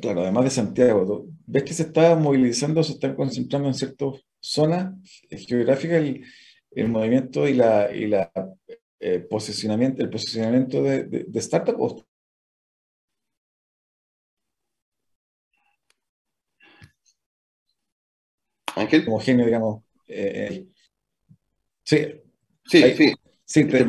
claro, 0.00 0.22
además 0.22 0.44
de 0.44 0.50
Santiago, 0.50 1.26
¿ves 1.46 1.62
que 1.64 1.74
se 1.74 1.84
está 1.84 2.14
movilizando, 2.16 2.82
se 2.82 2.92
está 2.92 3.14
concentrando 3.14 3.68
en 3.68 3.74
ciertas 3.74 4.24
zonas 4.40 4.94
geográficas 5.30 5.98
el, 6.02 6.24
el 6.70 6.88
movimiento 6.88 7.46
y 7.48 7.54
la, 7.54 7.94
y 7.94 8.06
la 8.06 8.30
eh, 9.00 9.20
posicionamiento, 9.20 10.02
el 10.02 10.10
posicionamiento 10.10 10.82
de, 10.82 11.04
de, 11.04 11.24
de 11.28 11.38
startup? 11.40 12.04
Ángel. 18.76 19.04
Homogéneo, 19.06 19.46
digamos. 19.46 19.82
Eh, 20.08 20.66
sí. 21.84 22.06
Sí, 22.66 22.82
sí. 22.96 23.14
sí 23.44 23.64
te, 23.66 23.84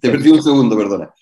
te, 0.00 0.10
perdí 0.10 0.30
un 0.30 0.42
segundo, 0.42 0.76
perdona. 0.76 1.12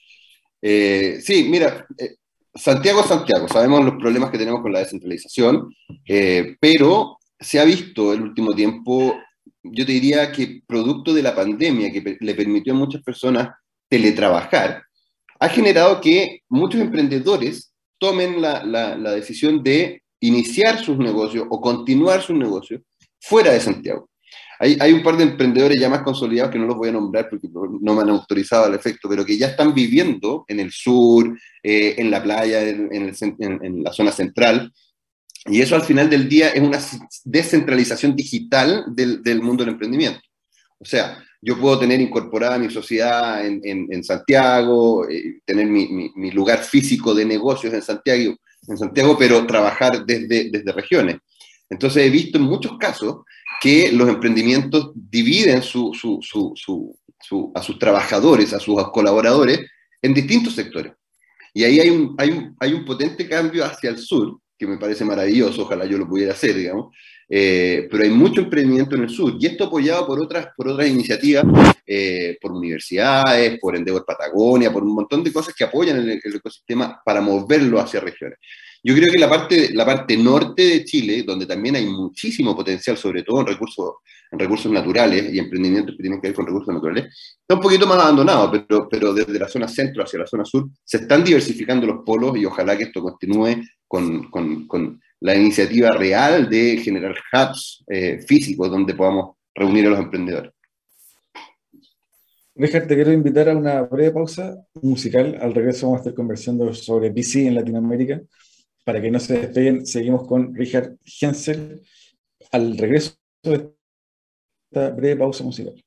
Eh, 0.61 1.19
sí, 1.21 1.49
mira, 1.51 1.87
eh, 1.99 2.17
Santiago 2.55 3.03
Santiago, 3.03 3.49
sabemos 3.49 3.85
los 3.85 3.95
problemas 3.95 4.31
que 4.31 4.39
tenemos 4.39 4.61
con 4.61 4.73
la 4.73 4.81
descentralización, 4.81 5.75
eh, 6.07 6.57
pero 6.61 7.19
se 7.41 7.59
ha 7.59 7.65
visto 7.65 8.13
el 8.13 8.23
último 8.23 8.55
tiempo, 8.55 9.19
yo 9.63 9.85
diría 9.85 10.31
que 10.31 10.61
producto 10.67 11.15
de 11.15 11.23
la 11.23 11.35
pandemia 11.35 11.91
que 11.91 12.19
le 12.21 12.35
permitió 12.35 12.75
a 12.75 12.77
muchas 12.77 13.03
personas 13.03 13.49
teletrabajar, 13.89 14.83
ha 15.41 15.49
generado 15.49 16.01
que 16.01 16.41
muchos 16.49 16.81
emprendedores 16.81 17.73
tomen 17.99 18.41
la, 18.43 18.65
la 18.65 19.11
decisión 19.13 19.63
de 19.63 20.03
iniciar 20.21 20.79
sus 20.79 20.99
negocios 20.99 21.47
o 21.51 21.61
continuar 21.61 22.23
sus 22.23 22.37
negocios 22.37 22.83
fuera 23.21 23.53
de 23.53 23.61
Santiago. 23.61 24.09
Hay, 24.63 24.93
un 24.93 25.03
par 25.03 25.17
de 25.17 25.25
emprendedores 25.25 25.77
ya 25.81 25.89
más 25.89 26.03
consolidados 26.03 26.53
que 26.53 26.59
no 26.59 26.67
los 26.67 26.77
voy 26.77 26.89
a 26.89 26.93
nombrar 26.93 27.29
porque 27.29 27.49
no 27.53 27.95
me 27.97 28.03
han 28.03 28.11
autorizado 28.11 28.67
al 28.67 28.75
efecto, 28.75 29.09
pero 29.09 29.25
que 29.25 29.37
ya 29.37 29.49
están 29.49 29.75
viviendo 29.75 30.45
en 30.47 30.61
el 30.61 30.71
sur, 30.71 31.37
eh, 31.65 31.97
en 31.99 32.13
la 32.13 32.23
playa, 32.23 32.63
en, 32.63 33.83
la 33.83 33.93
zona 33.93 34.13
central. 34.13 34.73
Y 35.47 35.61
eso 35.63 35.75
al 35.75 35.83
final 35.83 36.09
del 36.09 36.29
día 36.29 36.51
es 36.51 36.63
una 36.63 36.79
descentralización 37.25 38.15
digital 38.15 38.85
del, 38.87 39.43
mundo 39.43 39.65
del 39.65 39.73
emprendimiento. 39.73 40.21
O 40.79 40.85
sea, 40.85 41.19
yo 41.41 41.59
puedo 41.59 41.81
tener 41.81 42.01
incorporada 42.01 42.57
mi 42.57 42.71
sociedad 42.71 43.45
en, 43.45 44.05
Santiago, 44.05 45.09
eh, 45.09 45.41
tener 45.45 45.67
mi, 45.67 46.31
lugar 46.31 46.63
físico 46.63 47.17
de 47.17 47.25
negocios 47.25 47.75
en 47.75 47.83
Santiago, 47.83 48.37
en 48.69 48.79
Santiago, 48.79 49.17
pero 49.19 49.45
trabajar 49.45 50.07
desde, 50.07 50.51
desde 50.53 50.71
regiones. 50.71 51.17
Entonces 51.73 52.05
he 52.05 52.11
visto 52.11 52.37
en 52.37 52.45
muchos 52.45 52.77
casos 52.77 53.23
que 53.63 53.91
los 53.93 54.07
emprendimientos 54.07 54.91
dividen 54.95 55.61
a 55.61 55.63
sus 57.63 57.79
trabajadores, 57.79 58.53
a 58.53 58.61
sus 58.61 58.91
colaboradores, 58.91 59.61
en 60.03 60.13
distintos 60.13 60.55
sectores. 60.55 60.93
Y 61.55 61.65
ahí 61.65 61.81
hay 61.81 61.89
un, 61.89 62.15
hay, 62.19 62.31
un, 62.31 62.55
hay 62.61 62.75
un 62.75 62.85
potente 62.85 63.27
cambio 63.27 63.65
hacia 63.65 63.89
el 63.89 63.99
sur, 63.99 64.39
que 64.59 64.67
me 64.67 64.77
parece 64.77 65.05
maravilloso, 65.05 65.63
ojalá 65.63 65.87
yo 65.87 65.97
lo 65.97 66.07
pudiera 66.07 66.33
hacer, 66.33 66.55
digamos, 66.55 66.95
eh, 67.27 67.89
pero 67.91 68.05
hay 68.05 68.11
mucho 68.11 68.43
emprendimiento 68.43 68.95
en 68.95 69.05
el 69.05 69.09
sur, 69.09 69.37
y 69.41 69.47
esto 69.47 69.65
apoyado 69.65 70.07
por 70.07 70.23
otras, 70.23 70.49
por 70.55 70.69
otras 70.69 70.89
iniciativas, 70.89 71.45
eh, 71.87 72.37
por 72.39 72.53
universidades, 72.53 73.59
por 73.59 73.75
Endeavor 73.75 74.05
Patagonia, 74.05 74.71
por 74.71 74.83
un 74.83 74.95
montón 74.95 75.25
de 75.25 75.33
cosas 75.33 75.55
que 75.55 75.65
apoyan 75.65 75.97
el, 75.97 76.21
el 76.23 76.37
ecosistema 76.37 77.01
para 77.03 77.23
moverlo 77.23 77.81
hacia 77.81 78.01
regiones. 78.01 78.39
Yo 78.85 78.95
creo 78.97 79.13
que 79.13 79.19
la 79.19 79.29
parte, 79.29 79.73
la 79.73 79.87
parte 79.87 80.17
norte 80.17 80.63
de 80.63 80.85
Chile, 80.85 81.23
donde 81.23 81.47
también 81.47 81.77
hay 81.77 81.87
muchísimo 81.87 82.57
potencial, 82.57 82.97
sobre 82.97 83.23
todo 83.23 83.41
en 83.41 83.47
recursos, 83.47 83.95
en 84.31 84.39
recursos 84.39 84.73
naturales 84.73 85.33
y 85.33 85.39
emprendimientos 85.39 85.95
que 85.95 86.03
tienen 86.03 86.21
que 86.21 86.29
ver 86.29 86.35
con 86.35 86.47
recursos 86.47 86.75
naturales, 86.75 87.05
está 87.41 87.55
un 87.55 87.61
poquito 87.61 87.87
más 87.87 87.99
abandonado, 87.99 88.51
pero, 88.51 88.89
pero 88.89 89.15
desde 89.15 89.39
la 89.39 89.47
zona 89.47 89.69
centro 89.69 90.03
hacia 90.03 90.19
la 90.19 90.27
zona 90.27 90.45
sur 90.45 90.69
se 90.83 90.97
están 90.97 91.23
diversificando 91.23 91.87
los 91.87 92.05
polos 92.05 92.37
y 92.37 92.45
ojalá 92.45 92.77
que 92.77 92.85
esto 92.85 93.01
continúe 93.01 93.63
con, 93.87 94.29
con, 94.31 95.01
la 95.21 95.37
iniciativa 95.37 95.91
real 95.91 96.51
de 96.51 96.79
generar 96.79 97.15
hubs 97.33 97.85
eh, 97.87 98.19
físicos 98.27 98.69
donde 98.69 98.95
podamos 98.95 99.37
reunir 99.55 99.87
a 99.87 99.91
los 99.91 100.01
emprendedores. 100.01 100.51
Richard, 102.57 102.89
te 102.89 102.97
quiero 102.97 103.13
invitar 103.13 103.49
a 103.49 103.57
una 103.57 103.83
breve 103.83 104.11
pausa 104.11 104.57
musical. 104.83 105.39
Al 105.41 105.55
regreso 105.55 105.87
vamos 105.87 106.01
a 106.01 106.03
estar 106.03 106.15
conversando 106.15 106.75
sobre 106.75 107.11
VC 107.11 107.47
en 107.47 107.55
Latinoamérica 107.55 108.21
para 108.85 109.01
que 109.01 109.11
no 109.11 109.21
se 109.21 109.39
despeguen, 109.39 109.87
seguimos 109.87 110.27
con 110.27 110.55
Richard 110.55 110.97
Hensel 111.21 111.83
al 112.51 112.77
regreso 112.77 113.13
de 113.43 113.73
esta 114.71 114.91
breve 114.91 115.17
pausa 115.17 115.45
musical. 115.45 115.83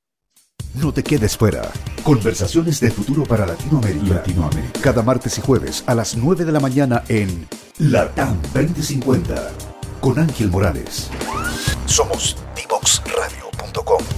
No 0.75 0.93
te 0.93 1.03
quedes 1.03 1.37
fuera. 1.37 1.71
Conversaciones 2.03 2.79
de 2.81 2.91
futuro 2.91 3.23
para 3.23 3.45
Latinoamérica. 3.45 4.15
Latinoamérica. 4.15 4.79
Cada 4.81 5.01
martes 5.01 5.37
y 5.37 5.41
jueves 5.41 5.83
a 5.87 5.95
las 5.95 6.17
9 6.17 6.43
de 6.43 6.51
la 6.51 6.59
mañana 6.59 7.03
en 7.07 7.47
Latam 7.79 8.41
2050 8.53 9.53
con 10.01 10.19
Ángel 10.19 10.49
Morales. 10.49 11.09
Somos 11.85 12.37
divoxradio.com. 12.55 14.14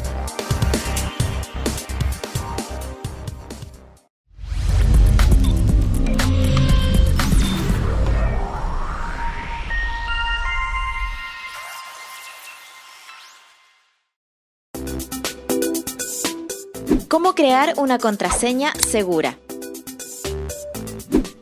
crear 17.37 17.75
una 17.77 17.99
contraseña 17.99 18.73
segura? 18.89 19.37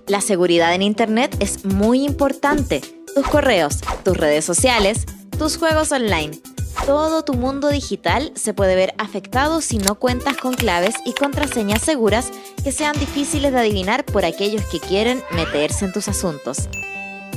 La 0.08 0.20
seguridad 0.20 0.76
en 0.76 0.82
Internet 0.82 1.34
es 1.40 1.64
muy 1.64 2.04
importante. 2.04 2.82
Tus 3.16 3.26
correos, 3.26 3.80
tus 4.04 4.18
redes 4.18 4.44
sociales, 4.44 5.06
tus 5.40 5.56
juegos 5.56 5.94
online. 5.94 6.38
Todo 6.86 7.24
tu 7.24 7.34
mundo 7.34 7.70
digital 7.70 8.34
se 8.36 8.54
puede 8.54 8.76
ver 8.76 8.94
afectado 8.98 9.62
si 9.62 9.78
no 9.78 9.96
cuentas 9.96 10.36
con 10.36 10.54
claves 10.54 10.96
y 11.06 11.14
contraseñas 11.14 11.82
seguras 11.82 12.30
que 12.62 12.74
sean 12.74 13.00
difíciles 13.00 13.54
de 13.54 13.60
adivinar 13.60 14.04
por 14.04 14.26
aquellos 14.26 14.66
que 14.66 14.82
quieren 14.82 15.24
meterse 15.32 15.86
en 15.86 15.94
tus 15.94 16.10
asuntos. 16.10 16.68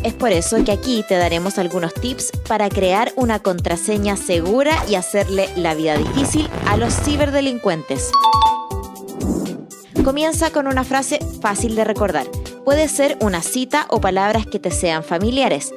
Es 0.05 0.15
por 0.15 0.31
eso 0.33 0.63
que 0.65 0.73
aquí 0.73 1.05
te 1.09 1.17
daremos 1.17 1.59
algunos 1.59 1.93
tips 1.93 2.31
para 2.47 2.69
crear 2.69 3.13
una 3.17 3.41
contraseña 3.41 4.17
segura 4.17 4.73
y 4.89 4.95
hacerle 4.95 5.49
la 5.57 5.75
vida 5.75 5.97
difícil 5.97 6.49
a 6.67 6.77
los 6.77 6.95
ciberdelincuentes. 6.95 8.11
Comienza 10.05 10.51
con 10.51 10.67
una 10.69 10.85
frase 10.85 11.19
fácil 11.43 11.75
de 11.75 11.85
recordar. 11.85 12.27
Puede 12.65 12.89
ser 12.89 13.19
una 13.21 13.43
cita 13.43 13.87
o 13.91 14.01
palabras 14.01 14.47
que 14.47 14.59
te 14.59 14.71
sean 14.71 15.03
familiares. 15.03 15.73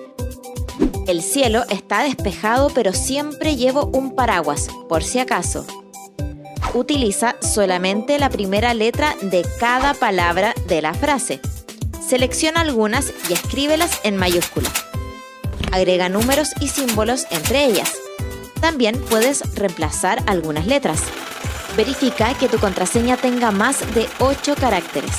El 1.08 1.22
cielo 1.22 1.64
está 1.70 2.04
despejado 2.04 2.70
pero 2.74 2.94
siempre 2.94 3.56
llevo 3.56 3.90
un 3.94 4.16
paraguas, 4.16 4.68
por 4.88 5.04
si 5.04 5.20
acaso. 5.20 5.66
Utiliza 6.74 7.36
solamente 7.42 8.20
la 8.20 8.30
primera 8.30 8.74
letra 8.74 9.16
de 9.22 9.46
cada 9.60 9.94
palabra 9.94 10.54
de 10.68 10.82
la 10.82 10.94
frase. 10.94 11.42
Selecciona 12.12 12.60
algunas 12.60 13.14
y 13.30 13.32
escríbelas 13.32 14.02
en 14.04 14.18
mayúscula. 14.18 14.70
Agrega 15.72 16.10
números 16.10 16.50
y 16.60 16.68
símbolos 16.68 17.26
entre 17.32 17.64
ellas. 17.64 17.94
También 18.60 19.00
puedes 19.10 19.56
reemplazar 19.56 20.22
algunas 20.28 20.68
letras. 20.68 21.04
Verifica 21.78 22.34
que 22.34 22.50
tu 22.50 22.60
contraseña 22.60 23.16
tenga 23.16 23.52
más 23.52 23.80
de 23.96 24.10
8 24.20 24.56
caracteres. 24.60 25.14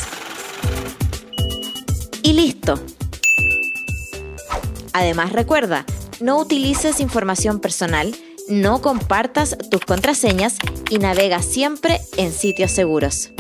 Y 2.23 2.35
listo. 2.35 2.79
Además 4.93 5.33
recuerda, 5.33 5.87
no 6.21 6.39
utilices 6.39 7.01
información 7.01 7.59
personal, 7.61 8.15
no 8.51 8.83
compartas 8.83 9.57
tus 9.71 9.81
contraseñas 9.81 10.59
y 10.91 10.99
navega 10.99 11.41
siempre 11.41 12.03
en 12.19 12.31
sitios 12.33 12.71
seguros. 12.71 13.31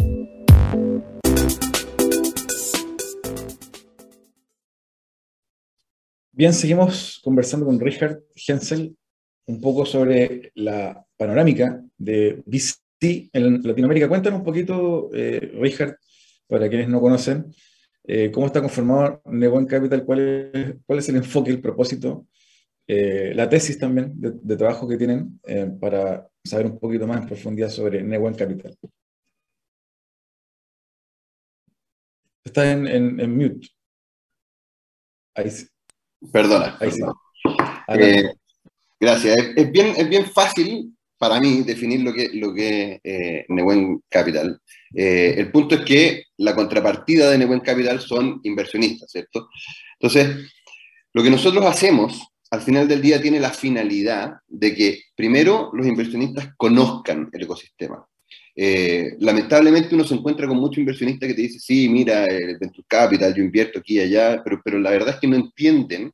Bien, 6.42 6.52
seguimos 6.52 7.20
conversando 7.22 7.66
con 7.66 7.78
Richard 7.78 8.20
Hensel 8.35 8.96
un 9.46 9.61
poco 9.61 9.87
sobre 9.87 10.50
la 10.57 11.07
panorámica 11.16 11.81
de 11.96 12.42
VC 12.44 13.31
en 13.33 13.62
Latinoamérica. 13.62 14.09
Cuéntanos 14.09 14.40
un 14.40 14.44
poquito, 14.44 15.09
eh, 15.14 15.52
Richard, 15.61 15.98
para 16.48 16.68
quienes 16.68 16.88
no 16.88 17.00
conocen, 17.00 17.55
eh, 18.02 18.33
cómo 18.33 18.46
está 18.46 18.61
conformado 18.61 19.22
Nebon 19.26 19.66
Capital, 19.66 20.05
cuál 20.05 20.18
es, 20.88 21.09
el 21.11 21.14
enfoque, 21.14 21.52
el 21.52 21.61
propósito 21.61 22.26
eh, 22.88 23.33
la 23.37 23.48
tesis 23.48 23.78
también 23.78 24.12
de, 24.16 24.57
trabajo 24.57 24.88
que 24.88 24.96
tienen 24.96 25.38
para 25.78 26.28
saber 26.42 26.66
un 26.66 26.81
poquito 26.81 27.07
más 27.07 27.22
en 27.22 27.28
profundidad 27.28 27.68
sobre 27.68 28.02
Newen 28.02 28.35
Capital. 28.35 28.76
Está 32.44 32.72
en, 32.72 32.88
en, 32.88 33.37
mute. 33.37 33.68
Ahí 35.35 35.48
sí. 35.48 35.71
Perdona. 36.30 36.78
Eh, 37.88 38.35
gracias. 39.00 39.37
Es, 39.56 39.72
bien, 39.72 39.94
es 39.96 40.08
bien 40.08 40.26
fácil 40.26 40.94
para 41.18 41.40
mí 41.40 41.62
definir 41.62 42.00
lo 42.02 42.12
que, 42.12 42.30
lo 42.35 42.52
que 42.52 43.00
es 43.02 43.44
Newen 43.48 44.02
Capital. 44.08 44.61
el 44.92 45.50
punto 45.50 45.76
es 45.76 45.80
que 45.82 46.24
la 46.38 46.54
contrapartida 46.54 47.30
de 47.30 47.38
Newen 47.38 47.61
Capital 47.61 48.00
son 48.00 48.40
inversionistas, 48.42 49.11
¿cierto? 49.11 49.48
Entonces, 49.98 50.50
lo 51.12 51.22
que 51.22 51.30
nosotros 51.30 51.64
hacemos 51.64 52.32
al 52.52 52.61
final 52.61 52.87
del 52.87 53.00
día 53.00 53.20
tiene 53.20 53.40
la 53.40 53.50
finalidad 53.50 54.35
de 54.46 54.74
que 54.74 55.00
primero 55.14 55.70
los 55.72 55.87
inversionistas 55.87 56.50
conozcan 56.56 57.30
el 57.32 57.42
ecosistema. 57.42 58.06
Eh, 58.55 59.17
lamentablemente 59.21 59.95
uno 59.95 60.05
se 60.05 60.15
encuentra 60.15 60.47
con 60.47 60.59
muchos 60.59 60.79
inversionistas 60.79 61.29
que 61.29 61.35
te 61.35 61.43
dicen, 61.43 61.61
sí, 61.61 61.88
mira, 61.88 62.27
el 62.27 62.59
Venture 62.59 62.87
Capital, 62.87 63.35
yo 63.35 63.43
invierto 63.43 63.79
aquí 63.79 63.97
y 63.97 64.01
allá, 64.01 64.43
pero, 64.45 64.61
pero 64.65 64.79
la 64.79 64.91
verdad 64.91 65.15
es 65.15 65.21
que 65.21 65.29
no 65.29 65.37
entienden 65.37 66.12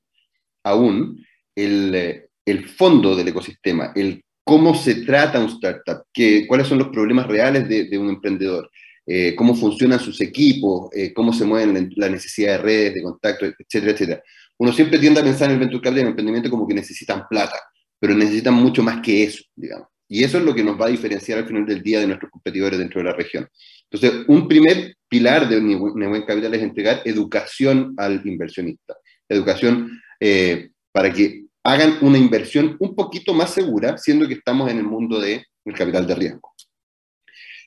aún 0.63 1.25
el, 1.55 2.23
el 2.45 2.69
fondo 2.69 3.17
del 3.17 3.29
ecosistema, 3.29 3.93
el 3.97 4.23
cómo 4.45 4.75
se 4.75 4.97
trata 5.05 5.41
un 5.41 5.47
startup, 5.49 6.05
que, 6.13 6.47
cuáles 6.47 6.69
son 6.69 6.79
los 6.79 6.89
problemas 6.89 7.27
reales 7.27 7.69
de, 7.69 7.85
de 7.85 7.99
un 7.99 8.09
emprendedor, 8.09 8.71
eh, 9.07 9.35
cómo 9.35 9.55
funcionan 9.55 10.01
sus 10.01 10.21
equipos, 10.21 10.91
eh, 10.93 11.13
cómo 11.13 11.33
se 11.33 11.45
mueven 11.45 11.93
la 11.97 12.09
necesidad 12.09 12.53
de 12.53 12.59
redes, 12.59 12.95
de 12.95 13.03
contacto, 13.03 13.47
etcétera, 13.47 13.93
etcétera 13.93 14.23
uno 14.59 14.73
siempre 14.73 14.99
tiende 14.99 15.21
a 15.21 15.25
pensar 15.25 15.49
en 15.49 15.55
el 15.55 15.61
venture 15.61 15.81
capital 15.81 15.99
y 15.99 16.01
en 16.01 16.07
el 16.07 16.11
emprendimiento 16.11 16.51
como 16.51 16.67
que 16.67 16.75
necesitan 16.75 17.27
plata, 17.29 17.59
pero 17.99 18.15
necesitan 18.15 18.55
mucho 18.55 18.83
más 18.83 19.01
que 19.01 19.25
eso, 19.25 19.43
digamos. 19.55 19.89
Y 20.09 20.25
eso 20.25 20.39
es 20.39 20.45
lo 20.45 20.55
que 20.55 20.65
nos 20.65 20.81
va 20.81 20.87
a 20.87 20.91
diferenciar 20.91 21.39
al 21.39 21.47
final 21.47 21.67
del 21.67 21.83
día 21.83 22.01
de 22.01 22.07
nuestros 22.07 22.31
competidores 22.31 22.79
dentro 22.79 23.01
de 23.01 23.05
la 23.05 23.13
región. 23.13 23.47
Entonces, 23.91 24.25
un 24.27 24.49
primer 24.49 24.97
pilar 25.09 25.49
de 25.49 25.61
Nebuen 25.61 26.23
Capital 26.23 26.55
es 26.55 26.63
entregar 26.63 27.03
educación 27.05 27.95
al 27.97 28.21
inversionista. 28.27 28.97
Educación 29.29 30.01
eh, 30.21 30.71
para 30.93 31.13
que 31.13 31.45
hagan 31.63 31.99
una 32.01 32.19
inversión 32.19 32.77
un 32.81 32.95
poquito 32.95 33.35
más 33.35 33.53
segura, 33.53 33.99
siendo 33.99 34.27
que 34.27 34.35
estamos 34.35 34.71
en 34.71 34.79
el 34.79 34.85
mundo 34.85 35.21
del 35.21 35.45
capital 35.77 36.07
de 36.07 36.15
riesgo. 36.15 36.53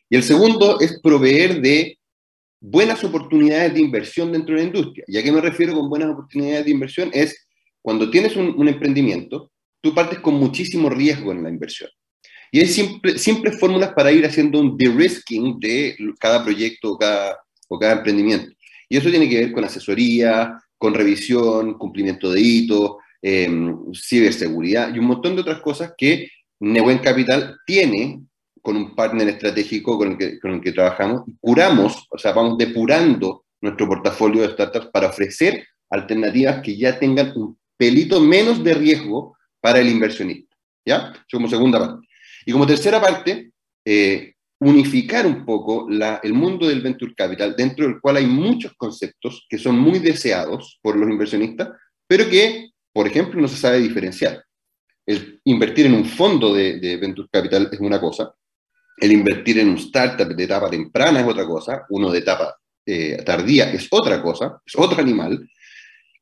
Y 0.10 0.15
el 0.15 0.23
segundo 0.23 0.80
es 0.80 0.99
proveer 1.01 1.62
de 1.62 1.97
buenas 2.60 3.04
oportunidades 3.04 3.73
de 3.73 3.80
inversión 3.80 4.32
dentro 4.32 4.56
de 4.56 4.62
la 4.62 4.67
industria. 4.67 5.06
¿Y 5.08 5.17
a 5.17 5.23
qué 5.23 5.32
me 5.32 5.41
refiero 5.41 5.73
con 5.73 5.89
buenas 5.89 6.10
oportunidades 6.10 6.65
de 6.65 6.71
inversión? 6.71 7.10
Es 7.13 7.47
cuando 7.82 8.10
tienes 8.10 8.36
un, 8.36 8.67
emprendimiento, 8.67 9.51
tú 9.82 9.93
partes 9.93 10.19
con 10.19 10.36
muchísimo 10.36 10.89
riesgo 10.89 11.32
en 11.32 11.43
la 11.43 11.49
inversión. 11.49 11.89
Y 12.52 12.60
hay 12.60 12.68
siempre, 12.68 13.52
fórmulas 13.54 13.94
para 13.94 14.12
ir 14.12 14.26
haciendo 14.26 14.60
un 14.60 14.78
de-risking 14.78 15.58
de 15.60 15.96
cada 16.20 16.44
proyecto 16.44 16.92
o 16.92 16.98
cada, 16.98 17.40
o 17.70 17.80
cada 17.80 17.94
emprendimiento. 17.94 18.54
Y 18.90 18.98
eso 18.98 19.10
tiene 19.10 19.30
que 19.30 19.40
ver 19.40 19.52
con 19.54 19.64
asesoría, 19.64 20.62
con 20.78 20.94
revisión, 20.94 21.76
cumplimiento 21.78 22.30
de 22.30 22.42
hitos, 22.42 22.98
em, 23.22 23.78
ciberseguridad 23.94 24.94
y 24.94 25.00
un 25.00 25.06
montón 25.06 25.36
de 25.36 25.42
otras 25.42 25.62
cosas 25.62 25.94
que 25.98 26.30
Nebuen 26.60 27.00
Capital 27.00 27.58
tiene 27.66 28.20
con 28.62 28.76
un 28.76 28.96
partner 28.96 29.30
estratégico 29.30 29.98
con 29.98 30.12
el 30.12 30.18
que, 30.18 30.40
con 30.40 30.52
el 30.52 30.62
que 30.62 30.74
trabajamos, 30.74 31.24
curamos, 31.40 32.06
o 32.10 32.18
sea, 32.18 32.34
vamos 32.34 32.58
depurando 32.58 33.46
nuestro 33.62 33.88
portafolio 33.88 34.42
de 34.42 34.54
startups 34.54 34.88
para 34.88 35.08
ofrecer 35.08 35.66
alternativas 35.90 36.62
que 36.62 36.76
ya 36.76 37.00
tengan 37.00 37.32
un 37.36 37.58
pelito 37.78 38.20
menos 38.20 38.64
de 38.64 38.74
riesgo 38.74 39.38
para 39.60 39.80
el 39.80 39.90
inversionista. 39.90 40.56
¿Ya? 40.86 41.14
Eso 41.14 41.38
como 41.38 41.48
segunda 41.48 41.80
parte. 41.80 42.08
Y 42.45 42.51
como 42.51 42.67
tercera 42.67 42.99
parte, 42.99 43.51
eh, 43.86 44.34
unificar 44.60 45.25
un 45.25 45.45
poco 45.45 45.88
la, 45.89 46.19
el 46.23 46.34
mundo 46.34 46.67
del 46.67 46.82
venture 46.82 47.13
capital, 47.15 47.56
dentro 47.56 47.86
del 47.88 47.99
cual 47.99 48.17
hay 48.17 48.27
muchos 48.27 48.73
conceptos 48.75 49.45
que 49.49 49.58
son 49.58 49.77
muy 49.80 49.99
deseados 49.99 50.80
por 50.82 50.95
los 50.95 51.10
inversionistas, 51.10 51.69
pero 52.08 52.30
que, 52.30 52.69
por 52.93 53.08
ejemplo, 53.08 53.41
no 53.41 53.47
se 53.47 53.58
sabe 53.58 53.80
diferenciar. 53.80 54.43
El 55.06 55.41
invertir 55.45 55.88
en 55.88 55.95
un 55.95 56.06
fondo 56.06 56.54
de, 56.54 56.80
de 56.80 56.97
venture 56.97 57.27
capital 57.32 57.69
es 57.71 57.80
una 57.80 57.99
cosa, 57.99 58.34
el 59.01 59.12
invertir 59.12 59.58
en 59.58 59.69
un 59.69 59.77
startup 59.77 60.27
de 60.27 60.43
etapa 60.43 60.69
temprana 60.69 61.21
es 61.21 61.27
otra 61.27 61.45
cosa, 61.45 61.86
uno 61.89 62.12
de 62.12 62.19
etapa 62.19 62.56
eh, 62.86 63.21
tardía 63.25 63.71
es 63.71 63.88
otra 63.89 64.21
cosa, 64.21 64.62
es 64.65 64.73
otro 64.77 65.01
animal. 65.01 65.49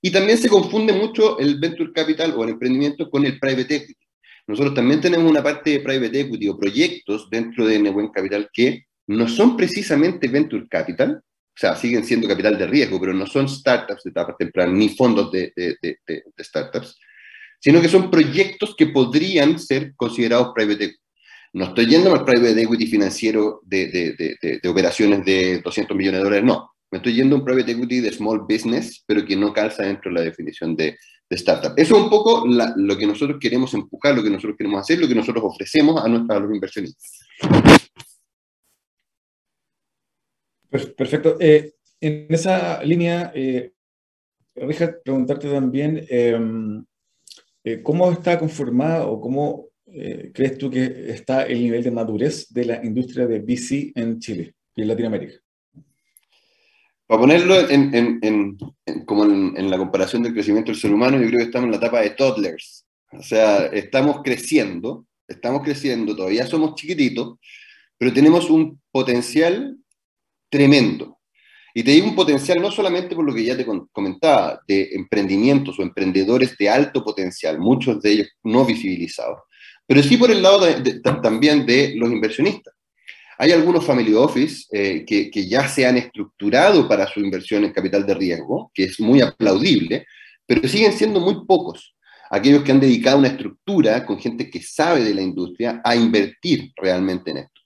Y 0.02 0.12
también 0.12 0.38
se 0.38 0.48
confunde 0.48 0.94
mucho 0.94 1.38
el 1.40 1.60
venture 1.60 1.92
capital 1.92 2.34
o 2.38 2.44
el 2.44 2.52
emprendimiento 2.52 3.10
con 3.10 3.26
el 3.26 3.38
private 3.38 3.76
equity. 3.76 4.06
Nosotros 4.50 4.74
también 4.74 5.00
tenemos 5.00 5.30
una 5.30 5.44
parte 5.44 5.70
de 5.70 5.80
private 5.82 6.22
equity 6.22 6.50
o 6.50 6.58
proyectos 6.58 7.30
dentro 7.30 7.68
de 7.68 7.78
Nebuen 7.78 8.08
Capital 8.08 8.50
que 8.52 8.86
no 9.06 9.28
son 9.28 9.56
precisamente 9.56 10.28
venture 10.28 10.68
capital, 10.68 11.22
o 11.22 11.54
sea, 11.56 11.76
siguen 11.76 12.04
siendo 12.04 12.28
capital 12.28 12.58
de 12.58 12.66
riesgo, 12.66 13.00
pero 13.00 13.14
no 13.14 13.28
son 13.28 13.48
startups 13.48 14.06
de 14.06 14.10
etapa 14.10 14.36
temprana 14.36 14.74
ni 14.74 14.90
fondos 14.90 15.32
de, 15.32 15.54
de, 15.56 15.78
de 16.04 16.24
startups, 16.44 16.98
sino 17.60 17.80
que 17.80 17.90
son 17.90 18.10
proyectos 18.10 18.74
que 18.76 18.88
podrían 18.88 19.60
ser 19.60 19.94
considerados 19.96 20.52
private 20.56 20.86
equity. 20.86 21.00
No 21.54 21.66
estoy 21.66 21.86
yendo 21.86 22.12
al 22.12 22.26
private 22.26 22.60
equity 22.60 22.88
financiero 22.88 23.62
de, 23.64 23.88
de, 23.88 24.60
de, 24.64 24.68
operaciones 24.68 25.24
de 25.26 25.62
200 25.62 25.96
millones 25.96 26.22
de 26.22 26.24
dólares, 26.24 26.46
no. 26.46 26.72
Me 26.90 26.98
estoy 26.98 27.14
yendo 27.14 27.36
a 27.36 27.40
un 27.40 27.46
private 27.46 27.74
equity 27.74 28.00
de 28.00 28.12
small 28.12 28.40
business, 28.50 29.04
pero 29.06 29.24
que 29.24 29.36
no 29.36 29.54
calza 29.54 29.84
dentro 29.84 30.10
de 30.10 30.18
la 30.18 30.26
definición 30.26 30.76
de, 30.76 30.98
startup. 31.36 31.74
Eso 31.78 31.96
es 31.96 32.04
un 32.04 32.10
poco 32.10 32.46
lo 32.48 32.98
que 32.98 33.06
nosotros 33.06 33.38
queremos 33.40 33.74
empujar, 33.74 34.16
lo 34.16 34.24
que 34.24 34.30
nosotros 34.30 34.56
queremos 34.58 34.82
hacer, 34.82 35.00
lo 35.00 35.08
que 35.08 35.16
nosotros 35.16 35.44
ofrecemos 35.46 36.04
a, 36.04 36.08
nuestros, 36.08 36.42
los 36.42 36.54
inversionistas. 36.54 37.20
Perfecto. 40.70 41.38
Eh, 41.40 41.74
en 42.02 42.28
esa 42.30 42.84
línea, 42.84 43.32
eh, 43.36 43.72
preguntarte 44.54 45.50
también 45.50 46.06
em, 46.10 46.86
eh, 47.64 47.82
cómo 47.84 48.12
está 48.12 48.40
conformada 48.40 49.08
o 49.08 49.20
cómo 49.20 49.68
eh, 49.86 50.32
crees 50.34 50.58
tú 50.58 50.70
que 50.70 51.12
está 51.12 51.44
el 51.44 51.60
nivel 51.60 51.84
de 51.84 51.92
madurez 51.92 52.48
de 52.54 52.66
la 52.66 52.86
industria 52.86 53.28
de 53.28 53.40
VC 53.40 53.92
en 53.96 54.20
Chile 54.20 54.56
y 54.76 54.82
en 54.82 54.88
Latinoamérica? 54.88 55.40
Para 57.10 57.22
ponerlo 57.22 57.68
en, 57.68 58.56
como 59.08 59.24
en, 59.24 59.72
la 59.72 59.80
comparación 59.80 60.22
del 60.22 60.34
crecimiento 60.34 60.72
del 60.72 60.80
ser 60.80 60.94
humano, 60.94 61.20
yo 61.20 61.26
creo 61.26 61.40
que 61.40 61.46
estamos 61.46 61.66
en 61.66 61.72
la 61.72 61.78
etapa 61.78 62.02
de 62.02 62.12
toddlers. 62.12 62.86
O 63.14 63.24
sea, 63.24 63.66
estamos 63.66 64.22
creciendo, 64.24 65.08
estamos 65.28 65.64
creciendo, 65.64 66.16
todavía 66.16 66.46
somos 66.46 66.76
chiquititos, 66.76 67.40
pero 67.98 68.14
tenemos 68.14 68.52
un 68.52 68.80
potencial 68.92 69.76
tremendo. 70.52 71.18
Y 71.74 71.82
te 71.82 71.90
digo 71.90 72.06
un 72.06 72.16
potencial 72.16 72.62
no 72.62 72.70
solamente 72.70 73.16
por 73.16 73.26
lo 73.26 73.34
que 73.34 73.44
ya 73.44 73.58
te 73.58 73.66
comentaba, 73.92 74.62
de 74.68 74.90
emprendimientos 74.92 75.80
o 75.80 75.82
emprendedores 75.82 76.56
de 76.60 76.70
alto 76.70 77.04
potencial, 77.04 77.58
muchos 77.58 78.04
de 78.04 78.12
ellos 78.12 78.28
no 78.44 78.66
visibilizados, 78.66 79.40
pero 79.88 80.04
sí 80.04 80.16
por 80.16 80.30
el 80.30 80.44
lado 80.44 80.68
también 81.24 81.66
de 81.66 81.96
los 81.96 82.12
inversionistas. 82.12 82.76
Hay 83.40 83.52
algunos 83.52 83.86
family 83.86 84.14
office 84.14 84.66
eh, 84.72 85.06
que, 85.06 85.32
que, 85.32 85.48
ya 85.48 85.68
se 85.68 85.86
han 85.86 85.98
estructurado 85.98 86.88
para 86.88 87.08
su 87.08 87.22
inversión 87.22 87.64
en 87.64 87.72
capital 87.72 88.06
de 88.06 88.14
riesgo, 88.14 88.70
que 88.74 88.84
es 88.84 89.00
muy 89.00 89.22
aplaudible, 89.22 90.06
pero 90.46 90.68
siguen 90.68 90.94
siendo 90.94 91.20
muy 91.20 91.46
pocos 91.48 91.96
aquellos 92.30 92.64
que 92.64 92.72
han 92.72 92.80
dedicado 92.80 93.18
una 93.18 93.30
estructura 93.30 94.06
con 94.06 94.20
gente 94.20 94.50
que 94.50 94.62
sabe 94.62 95.04
de 95.04 95.16
la 95.16 95.22
industria 95.22 95.82
a 95.84 95.96
invertir 95.96 96.72
realmente 96.76 97.32
en 97.32 97.38
esto. 97.38 97.62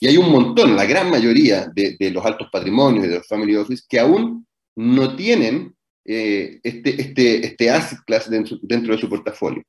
Y 0.00 0.08
hay 0.08 0.16
un 0.16 0.32
montón, 0.32 0.74
la 0.74 0.84
gran 0.84 1.10
mayoría 1.10 1.66
de, 1.72 1.96
de 1.98 2.10
los 2.10 2.24
altos 2.24 2.48
patrimonios 2.50 3.06
de 3.06 3.16
los 3.16 3.28
family 3.28 3.54
office 3.54 3.84
que 3.88 4.00
aún 4.00 4.46
no 4.74 5.14
tienen 5.14 5.74
eh, 6.04 6.58
este, 6.62 7.00
este, 7.00 7.46
este 7.46 7.70
asset 7.70 7.98
class 8.06 8.28
dentro, 8.28 8.58
dentro 8.62 8.94
de 8.94 9.00
su 9.00 9.08
portafolio. 9.08 9.62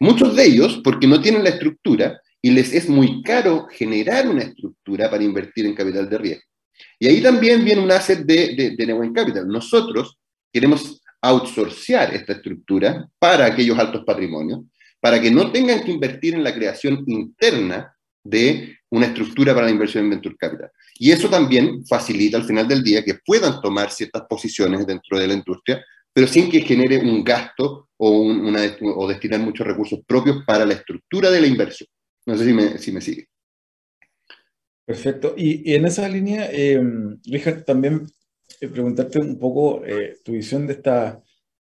Muchos 0.00 0.36
de 0.36 0.46
ellos 0.46 0.80
porque 0.82 1.06
no 1.06 1.20
tienen 1.20 1.42
la 1.42 1.50
estructura 1.50 2.20
y 2.42 2.50
les 2.50 2.72
es 2.72 2.88
muy 2.88 3.22
caro 3.22 3.68
generar 3.70 4.28
una 4.28 4.42
estructura 4.42 5.08
para 5.08 5.22
invertir 5.22 5.64
en 5.64 5.74
capital 5.74 6.10
de 6.10 6.18
riesgo. 6.18 6.44
Y 6.98 7.06
ahí 7.06 7.22
también 7.22 7.64
viene 7.64 7.80
un 7.80 7.90
asset 7.92 8.20
de, 8.24 8.54
de, 8.54 8.70
de 8.76 9.12
Capital. 9.14 9.46
Nosotros 9.46 10.18
queremos 10.52 11.00
outsourcear 11.20 12.12
esta 12.12 12.32
estructura 12.32 13.08
para 13.18 13.46
aquellos 13.46 13.78
altos 13.78 14.02
patrimonios, 14.04 14.60
para 15.00 15.20
que 15.20 15.30
no 15.30 15.52
tengan 15.52 15.82
que 15.84 15.92
invertir 15.92 16.34
en 16.34 16.42
la 16.42 16.54
creación 16.54 17.04
interna 17.06 17.94
de 18.24 18.76
una 18.90 19.06
estructura 19.06 19.54
para 19.54 19.66
la 19.66 19.72
inversión 19.72 20.04
en 20.04 20.10
Venture 20.10 20.36
Capital. 20.36 20.70
Y 20.98 21.12
eso 21.12 21.28
también 21.28 21.86
facilita 21.86 22.36
al 22.38 22.44
final 22.44 22.66
del 22.66 22.82
día 22.82 23.04
que 23.04 23.18
puedan 23.24 23.60
tomar 23.60 23.90
ciertas 23.90 24.22
posiciones 24.28 24.86
dentro 24.86 25.18
de 25.18 25.28
la 25.28 25.34
industria, 25.34 25.84
pero 26.12 26.26
sin 26.26 26.50
que 26.50 26.60
genere 26.60 26.98
un 26.98 27.24
gasto 27.24 27.88
o, 27.96 28.10
una, 28.10 28.60
o 28.80 29.08
destinar 29.08 29.40
muchos 29.40 29.66
recursos 29.66 30.00
propios 30.06 30.44
para 30.44 30.66
la 30.66 30.74
estructura 30.74 31.30
de 31.30 31.40
la 31.40 31.46
inversión. 31.46 31.88
No 32.26 32.36
sé 32.36 32.44
si 32.44 32.52
me, 32.52 32.78
si 32.78 32.92
me 32.92 33.00
sigue. 33.00 33.28
Perfecto. 34.84 35.34
Y, 35.36 35.74
en 35.74 35.86
esa 35.86 36.08
línea, 36.08 36.48
eh, 36.50 36.80
Richard, 37.24 37.64
también 37.64 38.06
eh, 38.60 38.68
preguntarte 38.68 39.18
un 39.18 39.38
poco 39.38 39.84
eh, 39.84 40.18
tu 40.24 40.32
visión 40.32 40.66
de 40.66 40.74
esta 40.74 41.22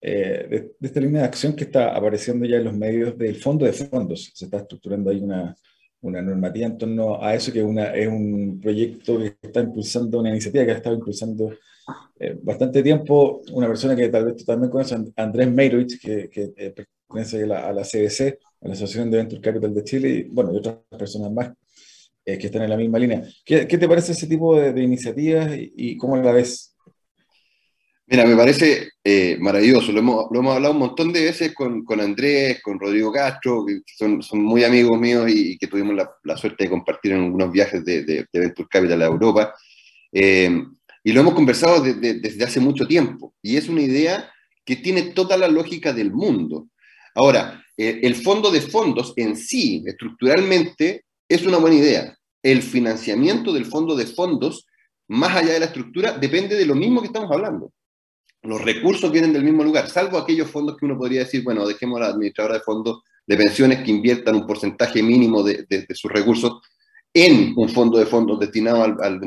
de, 0.01 0.71
esta 0.79 1.01
línea 1.01 1.21
de 1.21 1.27
acción 1.27 1.53
que 1.53 1.65
está 1.65 1.93
apareciendo 1.93 2.45
ya 2.45 2.55
en 2.57 2.63
los 2.63 2.73
medios 2.73 3.17
del 3.17 3.35
fondo 3.35 3.65
de 3.65 3.73
fondos. 3.73 4.31
Se 4.33 4.45
está 4.45 4.57
estructurando 4.59 5.09
ahí 5.09 5.19
una, 5.19 5.53
una 6.01 6.21
normativa 6.21 6.67
en 6.67 6.77
torno 6.77 7.21
a 7.21 7.35
eso, 7.35 7.51
que 7.51 7.61
una, 7.61 7.93
es 7.93 8.07
un 8.07 8.59
proyecto 8.61 9.17
que 9.17 9.35
está 9.41 9.61
impulsando, 9.61 10.19
una 10.19 10.29
iniciativa 10.29 10.65
que 10.65 10.71
ha 10.71 10.75
estado 10.75 10.95
impulsando 10.95 11.51
eh, 12.19 12.37
bastante 12.41 12.83
tiempo 12.83 13.41
una 13.53 13.67
persona 13.67 13.95
que 13.95 14.09
tal 14.09 14.25
vez 14.25 14.37
tú 14.37 14.45
también 14.45 14.69
conoces, 14.71 14.99
Andrés 15.15 15.51
Meirovich, 15.51 15.99
que, 15.99 16.29
eh, 16.33 16.73
pertenece 17.07 17.43
a 17.43 17.47
la, 17.47 17.67
a 17.69 17.73
a 18.61 18.67
la 18.67 18.73
Asociación 18.73 19.09
de 19.11 19.17
Venture 19.17 19.41
Capital 19.41 19.73
de 19.73 19.83
Chile, 19.83 20.09
y 20.09 20.23
bueno, 20.23 20.53
y 20.53 20.57
otras 20.57 20.77
personas 20.97 21.31
más 21.31 21.51
eh, 22.25 22.37
que 22.37 22.47
están 22.47 22.63
en 22.63 22.69
la 22.69 22.77
misma 22.77 22.99
línea. 22.99 23.23
¿Qué, 23.45 23.67
¿Qué, 23.67 23.77
te 23.77 23.87
parece 23.87 24.11
ese 24.11 24.27
tipo 24.27 24.59
de, 24.59 24.73
de 24.73 24.83
iniciativas 24.83 25.55
y, 25.55 25.73
y, 25.75 25.97
cómo 25.97 26.17
la 26.17 26.31
ves? 26.31 26.75
Mira, 28.05 28.25
me 28.25 28.35
parece 28.35 28.89
maravilloso. 29.39 29.91
Lo 29.91 29.99
hemos, 29.99 30.25
lo 30.31 30.39
hemos, 30.39 30.55
hablado 30.55 30.73
un 30.73 30.79
montón 30.79 31.13
de 31.13 31.23
veces 31.23 31.53
con, 31.53 31.85
con 31.85 32.01
Andrés, 32.01 32.61
con 32.61 32.79
Rodrigo 32.79 33.11
Castro, 33.11 33.63
que 33.65 33.81
son, 33.95 34.21
son 34.23 34.43
muy 34.43 34.63
amigos 34.63 34.99
míos 34.99 35.29
y, 35.29 35.51
y 35.53 35.57
que 35.57 35.67
tuvimos 35.67 35.95
la, 35.95 36.09
la, 36.23 36.35
suerte 36.35 36.63
de 36.63 36.69
compartir 36.71 37.11
en 37.11 37.23
algunos 37.25 37.51
viajes 37.51 37.85
de, 37.85 38.03
de, 38.03 38.25
de 38.31 38.39
Venture 38.39 38.67
Capital 38.69 39.01
a 39.01 39.05
Europa. 39.05 39.53
Eh, 40.11 40.63
y 41.03 41.13
lo 41.13 41.21
hemos 41.21 41.33
conversado 41.33 41.81
de, 41.81 41.93
de, 41.93 42.15
desde 42.15 42.43
hace 42.43 42.59
mucho 42.59 42.87
tiempo. 42.87 43.33
Y 43.41 43.57
es 43.57 43.69
una 43.69 43.81
idea 43.81 44.31
que 44.65 44.75
tiene 44.75 45.03
toda 45.13 45.37
la 45.37 45.47
lógica 45.47 45.93
del 45.93 46.11
mundo. 46.11 46.67
Ahora, 47.15 47.63
eh, 47.81 48.01
el 48.03 48.15
fondo 48.15 48.51
de 48.51 48.59
fondos 48.59 49.13
en 49.15 49.37
sí, 49.37 49.81
estructuralmente, 49.85 51.05
es 51.29 51.45
una 51.45 51.59
buena 51.59 51.77
idea. 51.77 52.17
El 52.43 52.61
financiamiento 52.61 53.53
del 53.53 53.63
fondo 53.65 53.95
de 53.95 54.05
fondos, 54.05 54.65
más 55.07 55.33
allá 55.33 55.53
de 55.53 55.61
la 55.61 55.67
estructura, 55.67 56.11
depende 56.17 56.57
de 56.57 56.65
lo 56.65 56.75
mismo 56.75 56.99
que 56.99 57.07
estamos 57.07 57.31
hablando. 57.31 57.71
Los 58.41 58.61
recursos 58.61 59.09
vienen 59.13 59.31
del 59.31 59.45
mismo 59.45 59.63
lugar, 59.63 59.89
salvo 59.89 60.17
aquellos 60.17 60.51
fondos 60.51 60.75
que 60.75 60.85
uno 60.85 60.97
podría 60.97 61.21
decir, 61.21 61.41
bueno, 61.41 61.65
dejemos 61.65 62.01
a 62.01 62.03
la 62.03 62.09
administradora 62.09 62.55
de 62.55 62.63
fondos 62.63 63.01
de 63.25 63.37
pensiones 63.37 63.81
que 63.81 63.91
inviertan 63.91 64.35
un 64.35 64.45
porcentaje 64.45 65.01
mínimo 65.01 65.41
de, 65.41 65.87
sus 65.93 66.11
recursos 66.11 66.59
en 67.13 67.53
un 67.55 67.69
fondo 67.69 67.97
de 67.97 68.07
fondos 68.07 68.41
destinado 68.41 68.83
al, 68.83 68.97
al 69.01 69.21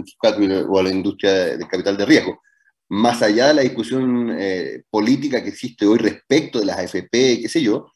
o 0.69 0.79
a 0.79 0.83
la 0.83 0.91
industria 0.91 1.33
del 1.57 1.69
capital 1.69 1.97
de 1.97 2.05
riesgo. 2.05 2.43
Más 2.91 3.23
allá 3.23 3.49
de 3.49 3.55
la 3.55 3.63
discusión 3.63 4.37
eh, 4.39 4.83
política 4.91 5.43
que 5.43 5.49
existe 5.49 5.87
hoy 5.87 5.97
respecto 5.97 6.61
de 6.61 6.67
las 6.67 6.79
AFP, 6.79 7.41
qué 7.41 7.49
sé 7.49 7.63
yo, 7.63 7.87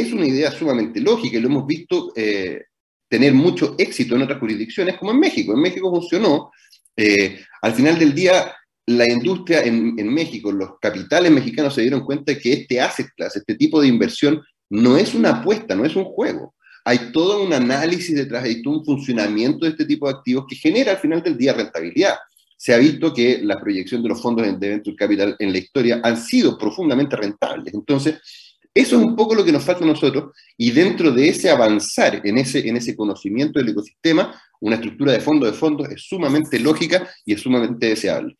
es 0.00 0.12
una 0.12 0.26
idea 0.26 0.50
sumamente 0.50 1.00
lógica 1.00 1.36
y 1.36 1.40
lo 1.40 1.48
hemos 1.48 1.66
visto 1.66 2.12
eh, 2.16 2.64
tener 3.08 3.34
mucho 3.34 3.74
éxito 3.78 4.16
en 4.16 4.22
otras 4.22 4.38
jurisdicciones, 4.38 4.96
como 4.96 5.12
en 5.12 5.20
México. 5.20 5.52
En 5.52 5.60
México 5.60 5.90
funcionó. 5.90 6.50
Eh, 6.96 7.40
al 7.62 7.74
final 7.74 7.98
del 7.98 8.14
día, 8.14 8.54
la 8.86 9.10
industria 9.10 9.62
en, 9.62 9.94
en, 9.98 10.12
México, 10.12 10.52
los 10.52 10.78
capitales 10.80 11.30
mexicanos 11.30 11.74
se 11.74 11.82
dieron 11.82 12.04
cuenta 12.04 12.32
de 12.32 12.38
que 12.38 12.52
este 12.52 12.80
asset 12.80 13.08
class, 13.16 13.36
este 13.36 13.54
tipo 13.54 13.80
de 13.80 13.88
inversión, 13.88 14.42
no 14.70 14.96
es 14.96 15.14
una 15.14 15.30
apuesta, 15.30 15.74
no 15.74 15.84
es 15.84 15.94
un 15.94 16.04
juego 16.04 16.54
hay 16.86 17.10
todo 17.10 17.42
un 17.42 17.52
análisis 17.52 18.14
detrás, 18.14 18.44
hay 18.44 18.62
todo 18.62 18.78
un 18.78 18.84
funcionamiento 18.84 19.64
de 19.64 19.72
este 19.72 19.84
tipo 19.84 20.06
de 20.06 20.14
activos 20.14 20.46
que 20.48 20.54
genera 20.54 20.92
al 20.92 20.98
final 20.98 21.20
del 21.20 21.36
día 21.36 21.52
rentabilidad. 21.52 22.14
Se 22.56 22.72
ha 22.72 22.78
visto 22.78 23.12
que 23.12 23.40
la 23.42 23.58
proyección 23.60 24.04
de 24.04 24.08
los 24.08 24.22
fondos 24.22 24.46
de 24.46 24.68
Venture 24.68 24.94
Capital 24.94 25.34
en 25.40 25.50
la 25.50 25.58
historia 25.58 26.00
han 26.04 26.16
sido 26.16 26.56
profundamente 26.56 27.16
rentables. 27.16 27.74
Entonces, 27.74 28.45
eso 28.76 28.98
es 28.98 29.02
un 29.02 29.16
poco 29.16 29.34
lo 29.34 29.44
que 29.44 29.52
nos 29.52 29.64
falta 29.64 29.84
a 29.84 29.88
nosotros 29.88 30.34
y 30.56 30.70
dentro 30.70 31.10
de 31.10 31.28
ese 31.28 31.48
avanzar 31.48 32.20
en 32.24 32.38
ese, 32.38 32.68
en 32.68 32.76
ese 32.76 32.94
conocimiento 32.94 33.58
del 33.58 33.70
ecosistema, 33.70 34.38
una 34.60 34.76
estructura 34.76 35.12
de 35.12 35.20
fondo 35.20 35.46
de 35.46 35.52
fondos 35.52 35.88
es 35.88 36.02
sumamente 36.02 36.58
lógica 36.58 37.08
y 37.24 37.32
es 37.32 37.40
sumamente 37.40 37.86
deseable. 37.86 38.36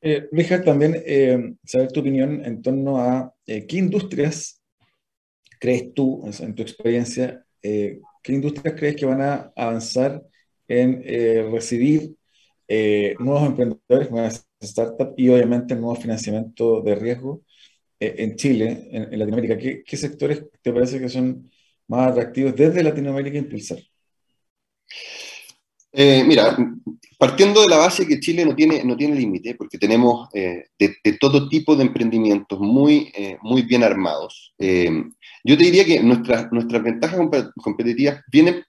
Eh, 0.00 0.26
Richard, 0.32 0.64
también 0.64 1.02
eh, 1.04 1.54
saber 1.64 1.92
tu 1.92 2.00
opinión 2.00 2.44
en 2.44 2.62
torno 2.62 2.98
a 2.98 3.32
eh, 3.46 3.66
qué 3.66 3.76
industrias 3.76 4.62
crees 5.58 5.94
tú, 5.94 6.22
en 6.40 6.54
tu 6.54 6.62
experiencia, 6.62 7.44
eh, 7.62 8.00
qué 8.22 8.32
industrias 8.32 8.74
crees 8.74 8.96
que 8.96 9.06
van 9.06 9.22
a 9.22 9.52
avanzar 9.56 10.22
en 10.68 11.02
eh, 11.04 11.48
recibir 11.50 12.14
eh, 12.68 13.14
nuevos 13.18 13.46
emprendedores, 13.46 14.10
nuevas 14.10 14.46
startups 14.62 15.14
y 15.16 15.28
obviamente 15.28 15.74
nuevo 15.74 15.94
financiamiento 15.94 16.80
de 16.82 16.94
riesgo 16.94 17.42
en 18.00 18.36
Chile, 18.36 18.88
en, 18.90 19.12
en 19.12 19.18
Latinoamérica? 19.18 19.58
¿Qué, 19.58 19.82
¿Qué, 19.84 19.96
sectores 19.96 20.44
te 20.62 20.72
parece 20.72 21.00
que 21.00 21.08
son 21.08 21.50
más 21.88 22.12
atractivos 22.12 22.54
desde 22.56 22.82
Latinoamérica 22.82 23.38
impulsar? 23.38 23.78
Eh, 25.96 26.24
mira, 26.26 26.56
partiendo 27.18 27.62
de 27.62 27.68
la 27.68 27.76
base 27.76 28.06
que 28.06 28.18
Chile 28.18 28.44
no 28.44 28.54
tiene, 28.54 28.82
no 28.84 28.96
tiene 28.96 29.14
límite, 29.14 29.54
porque 29.54 29.78
tenemos 29.78 30.28
eh, 30.34 30.64
de, 30.78 30.96
de, 31.04 31.12
todo 31.18 31.48
tipo 31.48 31.76
de 31.76 31.84
emprendimientos 31.84 32.58
muy, 32.58 33.12
eh, 33.14 33.38
muy 33.42 33.62
bien 33.62 33.84
armados, 33.84 34.52
eh, 34.58 34.90
yo 35.44 35.56
te 35.56 35.64
diría 35.64 35.84
que 35.84 36.02
nuestras, 36.02 36.50
nuestras 36.50 36.82
ventajas 36.82 37.20
competitivas 37.56 38.22
vienen, 38.30 38.64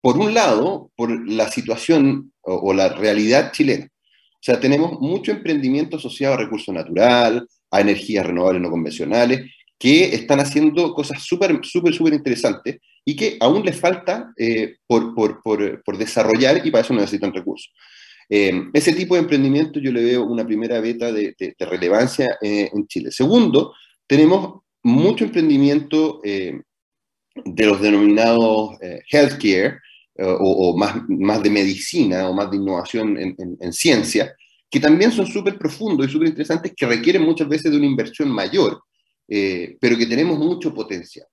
por 0.00 0.18
un 0.18 0.34
lado, 0.34 0.90
por 0.94 1.10
la 1.28 1.48
situación 1.48 2.32
o, 2.42 2.54
o, 2.54 2.74
la 2.74 2.88
realidad 2.90 3.50
chilena. 3.52 3.86
O 3.86 4.42
sea, 4.42 4.60
tenemos 4.60 5.00
mucho 5.00 5.32
emprendimiento 5.32 5.96
asociado 5.96 6.34
a 6.34 6.38
recursos 6.38 6.74
natural, 6.74 7.48
a 7.70 7.80
energías 7.80 8.26
renovables 8.26 8.62
no 8.62 8.70
convencionales, 8.70 9.50
que 9.78 10.14
están 10.14 10.40
haciendo 10.40 10.92
cosas 10.92 11.22
súper, 11.22 11.60
súper, 11.62 11.94
súper 11.94 12.14
interesantes 12.14 12.78
y 13.04 13.14
que 13.14 13.36
aún 13.40 13.64
les 13.64 13.78
falta 13.78 14.32
eh, 14.36 14.76
por, 14.86 15.14
por, 15.14 15.40
por, 15.42 15.98
desarrollar 15.98 16.66
y 16.66 16.70
para 16.70 16.82
eso 16.82 16.92
necesitan 16.92 17.32
recursos. 17.32 17.72
Eh, 18.28 18.64
ese 18.74 18.92
tipo 18.92 19.14
de 19.14 19.22
emprendimiento 19.22 19.80
yo 19.80 19.90
le 19.92 20.04
veo 20.04 20.24
una 20.24 20.44
primera 20.44 20.80
beta 20.80 21.12
de, 21.12 21.34
relevancia 21.60 22.36
eh, 22.42 22.68
en 22.72 22.86
Chile. 22.86 23.10
Segundo, 23.12 23.72
tenemos 24.06 24.62
mucho 24.82 25.24
emprendimiento 25.24 26.20
eh, 26.24 26.60
de 27.44 27.66
los 27.66 27.80
denominados 27.80 28.76
healthcare 29.10 29.78
o, 30.18 30.72
o, 30.72 30.76
más, 30.76 30.96
más 31.08 31.42
de 31.42 31.50
medicina 31.50 32.28
o 32.28 32.34
más 32.34 32.50
de 32.50 32.56
innovación 32.56 33.16
en 33.16 33.72
ciencia, 33.72 34.34
que 34.70 34.80
también 34.80 35.12
son 35.12 35.26
súper 35.26 35.58
profundos 35.58 36.08
y 36.08 36.12
súper 36.12 36.28
interesantes, 36.28 36.72
que 36.76 36.86
requieren 36.86 37.22
muchas 37.22 37.48
veces 37.48 37.70
de 37.70 37.76
una 37.76 37.86
inversión 37.86 38.30
mayor 38.30 38.82
eh, 39.28 39.76
pero 39.78 39.96
que 39.96 40.06
tenemos 40.06 40.38
mucho 40.38 40.72
potencial. 40.72 41.26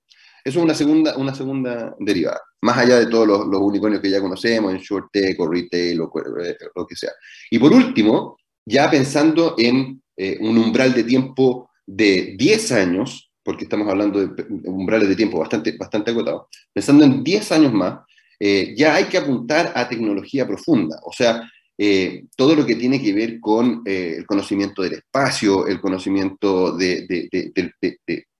Eso 0.44 0.58
es 0.58 0.64
una 0.64 0.74
segunda, 0.74 1.16
una 1.16 1.34
segunda 1.34 1.96
derivada, 1.98 2.40
más 2.60 2.76
allá 2.76 3.00
de 3.00 3.06
todos 3.06 3.26
los, 3.26 3.46
los 3.46 3.60
unicornios 3.60 4.02
que 4.02 4.10
ya 4.10 4.20
conocemos, 4.20 4.72
en 4.72 4.78
short 4.78 5.06
tech 5.10 5.36
retail 5.38 6.00
eh, 6.44 6.56
lo 6.74 6.86
que 6.86 6.94
sea. 6.94 7.10
Y 7.50 7.58
por 7.58 7.72
último, 7.72 8.36
ya 8.64 8.88
pensando 8.90 9.54
en 9.58 10.02
eh, 10.16 10.36
un 10.40 10.58
umbral 10.58 10.92
de 10.92 11.04
tiempo 11.04 11.70
de 11.86 12.36
10 12.38 12.72
años, 12.72 13.32
porque 13.42 13.64
estamos 13.64 13.88
hablando 13.88 14.24
de 14.24 14.46
umbrales 14.64 15.08
de 15.08 15.16
tiempo 15.16 15.38
bastante, 15.38 15.76
bastante 15.76 16.10
acotados, 16.10 16.46
pensando 16.72 17.04
en 17.04 17.24
10 17.24 17.52
años 17.52 17.72
más, 17.72 18.00
ya 18.38 18.94
hay 18.94 19.04
que 19.04 19.16
apuntar 19.16 19.72
a 19.74 19.88
tecnología 19.88 20.46
profunda. 20.46 21.00
O 21.04 21.12
sea, 21.12 21.50
eh, 21.78 22.24
todo 22.36 22.54
lo 22.54 22.64
que 22.64 22.76
tiene 22.76 23.02
que 23.02 23.12
ver 23.12 23.38
con 23.38 23.82
eh, 23.84 24.14
el 24.16 24.26
conocimiento 24.26 24.82
del 24.82 24.94
espacio, 24.94 25.66
el 25.66 25.80
conocimiento 25.80 26.74
de, 26.76 27.28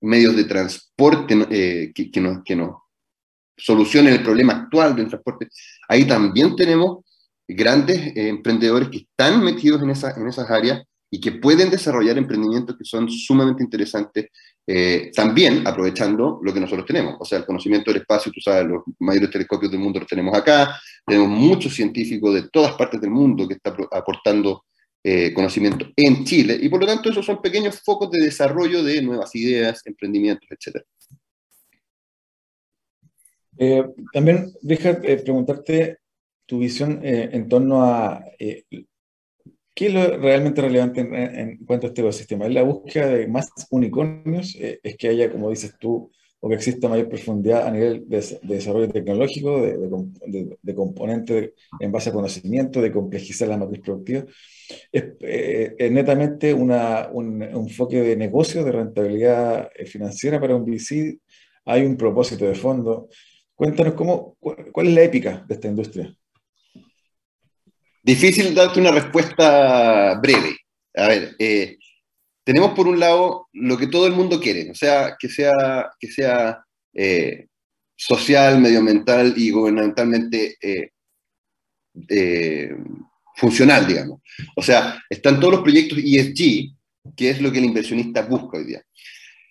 medios 0.01 0.37
de 0.37 0.45
transporte 0.45 1.47
eh, 1.51 1.93
que, 1.93 2.21
nos, 2.21 2.43
que 2.45 2.59
solucionen 3.57 4.15
el 4.15 4.23
problema 4.23 4.55
actual 4.55 4.97
del 4.97 5.09
transporte. 5.09 5.49
Ahí 5.89 6.07
también 6.07 6.57
tenemos 6.57 7.05
grandes 7.47 8.13
emprendedores 8.17 8.89
que 8.89 8.99
están 8.99 9.45
metidos 9.45 9.83
en, 9.83 9.91
esa, 9.91 10.13
en 10.13 10.29
esas 10.29 10.51
áreas 10.51 10.83
y 11.11 11.21
que 11.21 11.33
pueden 11.33 11.71
desarrollar 11.71 12.19
emprendimientos 12.19 12.77
que 12.77 12.85
son 12.85 13.09
sumamente 13.09 13.63
interesantes, 13.63 14.27
eh, 14.67 15.11
también 15.15 15.67
aprovechando 15.67 16.41
lo 16.43 16.53
que 16.53 16.61
nosotros 16.61 16.87
tenemos, 16.87 17.17
o 17.21 17.25
sea, 17.25 17.39
el 17.39 17.47
conocimiento 17.47 17.91
del 17.91 18.01
espacio, 18.01 18.33
tú 18.33 18.41
sabes, 18.41 18.67
los 18.67 18.83
mayores 18.99 19.31
telescopios 19.31 19.71
del 19.71 19.81
mundo 19.81 20.01
los 20.01 20.09
tenemos 20.09 20.37
acá, 20.37 20.81
tenemos 21.07 21.29
muchos 21.29 21.75
científicos 21.75 22.35
de 22.35 22.49
todas 22.49 22.73
partes 22.73 23.01
del 23.01 23.11
mundo 23.11 23.47
que 23.47 23.55
están 23.55 23.77
aportando 23.93 24.65
eh, 25.05 25.33
conocimiento 25.33 25.87
en 25.95 26.25
Chile, 26.25 26.59
y 26.61 26.69
por 26.69 26.81
lo 26.81 26.87
tanto 26.87 27.11
esos 27.11 27.25
son 27.25 27.41
pequeños 27.41 27.81
focos 27.81 28.11
de 28.11 28.25
desarrollo 28.25 28.83
de 28.83 29.01
nuevas 29.03 29.35
ideas, 29.37 29.83
emprendimientos, 29.85 30.49
etc. 30.51 30.83
Eh, 33.59 33.85
también, 34.13 34.53
deja 34.61 35.01
preguntarte 35.01 35.99
tu 36.45 36.59
visión 36.59 37.01
en 37.03 37.49
torno 37.49 37.85
a 37.85 38.23
¿Qué 39.77 39.89
es 39.89 39.93
lo 39.93 40.17
realmente 40.17 40.63
relevante 40.63 41.03
en, 41.03 41.15
en, 41.15 41.59
cuanto 41.67 41.87
a 41.87 41.89
este 41.89 42.01
ecosistema? 42.01 42.47
¿Es 42.47 42.55
la 42.55 42.63
búsqueda 42.63 43.09
de 43.09 43.29
más 43.29 43.51
unicornios? 43.71 44.57
Eh, 44.59 44.81
¿Es 44.83 44.97
que 44.97 45.09
haya, 45.09 45.31
como 45.31 45.51
dices 45.51 45.75
tú, 45.79 46.11
o 46.41 46.49
que 46.49 46.55
exista 46.55 46.89
mayor 46.89 47.11
profundidad 47.11 47.67
a 47.67 47.71
nivel 47.71 48.09
de, 48.09 48.21
de 48.21 48.55
desarrollo 48.55 48.89
tecnológico, 48.89 49.61
de, 49.61 49.77
de, 50.29 50.59
de 50.63 50.75
componentes 50.75 51.51
en 51.79 51.93
base 51.93 52.09
a 52.09 52.15
conocimiento, 52.15 52.81
de 52.81 52.91
complejizar 52.91 53.49
la 53.49 53.59
matriz 53.59 53.83
productiva? 53.83 54.25
¿Es, 54.91 55.05
eh, 55.21 55.75
es 55.79 55.93
netamente 55.93 56.55
una, 56.55 57.11
un, 57.13 57.43
un, 57.43 57.69
enfoque 57.69 58.01
de 58.01 58.17
negocio, 58.17 58.65
de 58.65 58.73
rentabilidad 58.73 59.71
eh, 59.77 59.85
financiera 59.85 60.41
para 60.41 60.57
un 60.57 60.65
VC? 60.65 61.19
¿Hay 61.67 61.85
un 61.85 61.99
propósito 61.99 62.47
de 62.47 62.55
fondo? 62.55 63.11
Cuéntanos 63.55 63.93
cómo, 63.93 64.39
cuál 64.41 64.87
es 64.87 64.95
la 64.95 65.03
épica 65.03 65.45
de 65.47 65.55
esta 65.55 65.69
industria. 65.69 66.17
Difícil 68.07 68.55
darte 68.55 68.79
una 68.79 68.93
respuesta 68.93 70.15
breve. 70.21 70.57
A 70.95 71.09
ver, 71.09 71.35
eh, 71.41 71.77
tenemos 72.45 72.71
por 72.71 72.87
un 72.87 73.01
lado 73.01 73.49
lo 73.53 73.77
que 73.77 73.89
todo 73.89 74.07
el 74.07 74.13
mundo 74.13 74.41
quiere, 74.41 74.71
o 74.71 74.77
sea, 74.77 75.17
que 75.19 75.29
sea, 75.29 75.91
que 75.99 76.07
sea 76.07 76.65
eh, 76.95 77.49
social, 77.97 78.61
medioambiental 78.61 79.35
y 79.37 79.51
gubernamentalmente 79.51 80.57
eh, 80.63 80.93
funcional, 83.35 83.89
digamos. 83.89 84.21
O 84.55 84.63
sea, 84.63 85.03
están 85.11 85.41
todos 85.41 85.55
los 85.55 85.63
proyectos 85.63 85.99
ESG, 85.99 86.77
que 87.17 87.31
es 87.31 87.41
lo 87.41 87.51
que 87.51 87.59
el 87.59 87.65
inversionista 87.65 88.23
busca 88.23 88.59
hoy 88.59 88.67
día. 88.67 88.83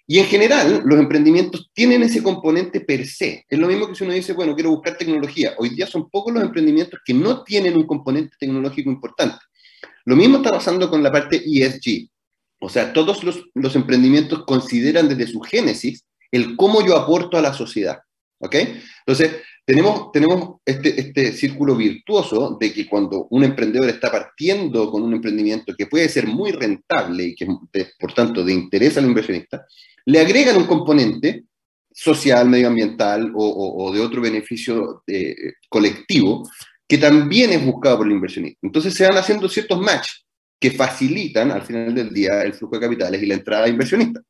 Y 0.07 0.19
en 0.19 0.25
general, 0.25 0.83
los 0.85 0.99
emprendimientos 0.99 1.71
tienen 1.73 2.03
ese 2.03 2.21
componente 2.21 2.79
per 2.79 3.07
se. 3.07 3.45
Es 3.49 3.57
lo 3.57 3.67
mismo 3.67 3.87
que 3.87 3.95
si 3.95 4.03
uno 4.03 4.13
dice, 4.13 4.33
bueno, 4.33 4.53
quiero 4.53 4.69
buscar 4.69 4.97
tecnología. 4.97 5.55
Hoy 5.57 5.69
día 5.69 5.87
son 5.87 6.09
pocos 6.09 6.33
los 6.33 6.43
emprendimientos 6.43 6.99
que 7.03 7.13
no 7.13 7.43
tienen 7.43 7.75
un 7.75 7.87
componente 7.87 8.35
tecnológico 8.39 8.91
importante. 8.91 9.37
Lo 10.05 10.15
mismo 10.15 10.37
está 10.37 10.51
pasando 10.51 10.89
con 10.89 11.01
la 11.01 11.11
parte 11.11 11.41
ESG. 11.43 12.07
O 12.59 12.69
sea, 12.69 12.93
todos 12.93 13.23
los, 13.23 13.43
los 13.55 13.75
emprendimientos 13.75 14.45
consideran 14.45 15.09
desde 15.09 15.27
su 15.27 15.39
génesis 15.39 16.05
el 16.31 16.55
cómo 16.55 16.85
yo 16.85 16.95
aporto 16.95 17.37
a 17.37 17.41
la 17.41 17.53
sociedad. 17.53 17.99
¿Ok? 18.39 18.55
Entonces, 18.99 19.41
tenemos, 19.65 20.11
tenemos 20.11 20.61
este, 20.63 20.99
este 20.99 21.31
círculo 21.31 21.75
virtuoso 21.75 22.55
de 22.59 22.71
que 22.71 22.87
cuando 22.87 23.27
un 23.31 23.43
emprendedor 23.43 23.89
está 23.89 24.11
partiendo 24.11 24.91
con 24.91 25.01
un 25.01 25.13
emprendimiento 25.13 25.73
que 25.75 25.87
puede 25.87 26.07
ser 26.07 26.27
muy 26.27 26.51
rentable 26.51 27.23
y 27.23 27.35
que, 27.35 27.47
por 27.99 28.13
tanto, 28.13 28.43
de 28.43 28.53
interés 28.53 28.97
al 28.97 29.05
inversionista, 29.05 29.65
le 30.05 30.19
agregan 30.19 30.57
un 30.57 30.67
componente 30.67 31.45
social, 31.91 32.47
medioambiental 32.47 33.31
o, 33.35 33.91
de 33.91 34.01
otro 34.01 34.21
beneficio 34.21 35.03
eh, 35.07 35.35
colectivo 35.69 36.47
que 36.87 36.97
también 36.99 37.51
es 37.51 37.65
buscado 37.65 37.97
por 37.97 38.05
el 38.05 38.13
inversionista. 38.13 38.59
Entonces 38.61 38.93
se 38.93 39.07
van 39.07 39.17
haciendo 39.17 39.49
ciertos 39.49 39.79
matches 39.79 40.25
que 40.59 40.69
facilitan 40.71 41.49
al 41.51 41.63
final 41.63 41.95
del 41.95 42.13
día 42.13 42.43
el 42.43 42.53
flujo 42.53 42.75
de 42.75 42.81
capitales 42.81 43.23
y 43.23 43.25
la 43.25 43.33
entrada 43.35 43.63
de 43.63 43.71
inversionistas. 43.71 44.23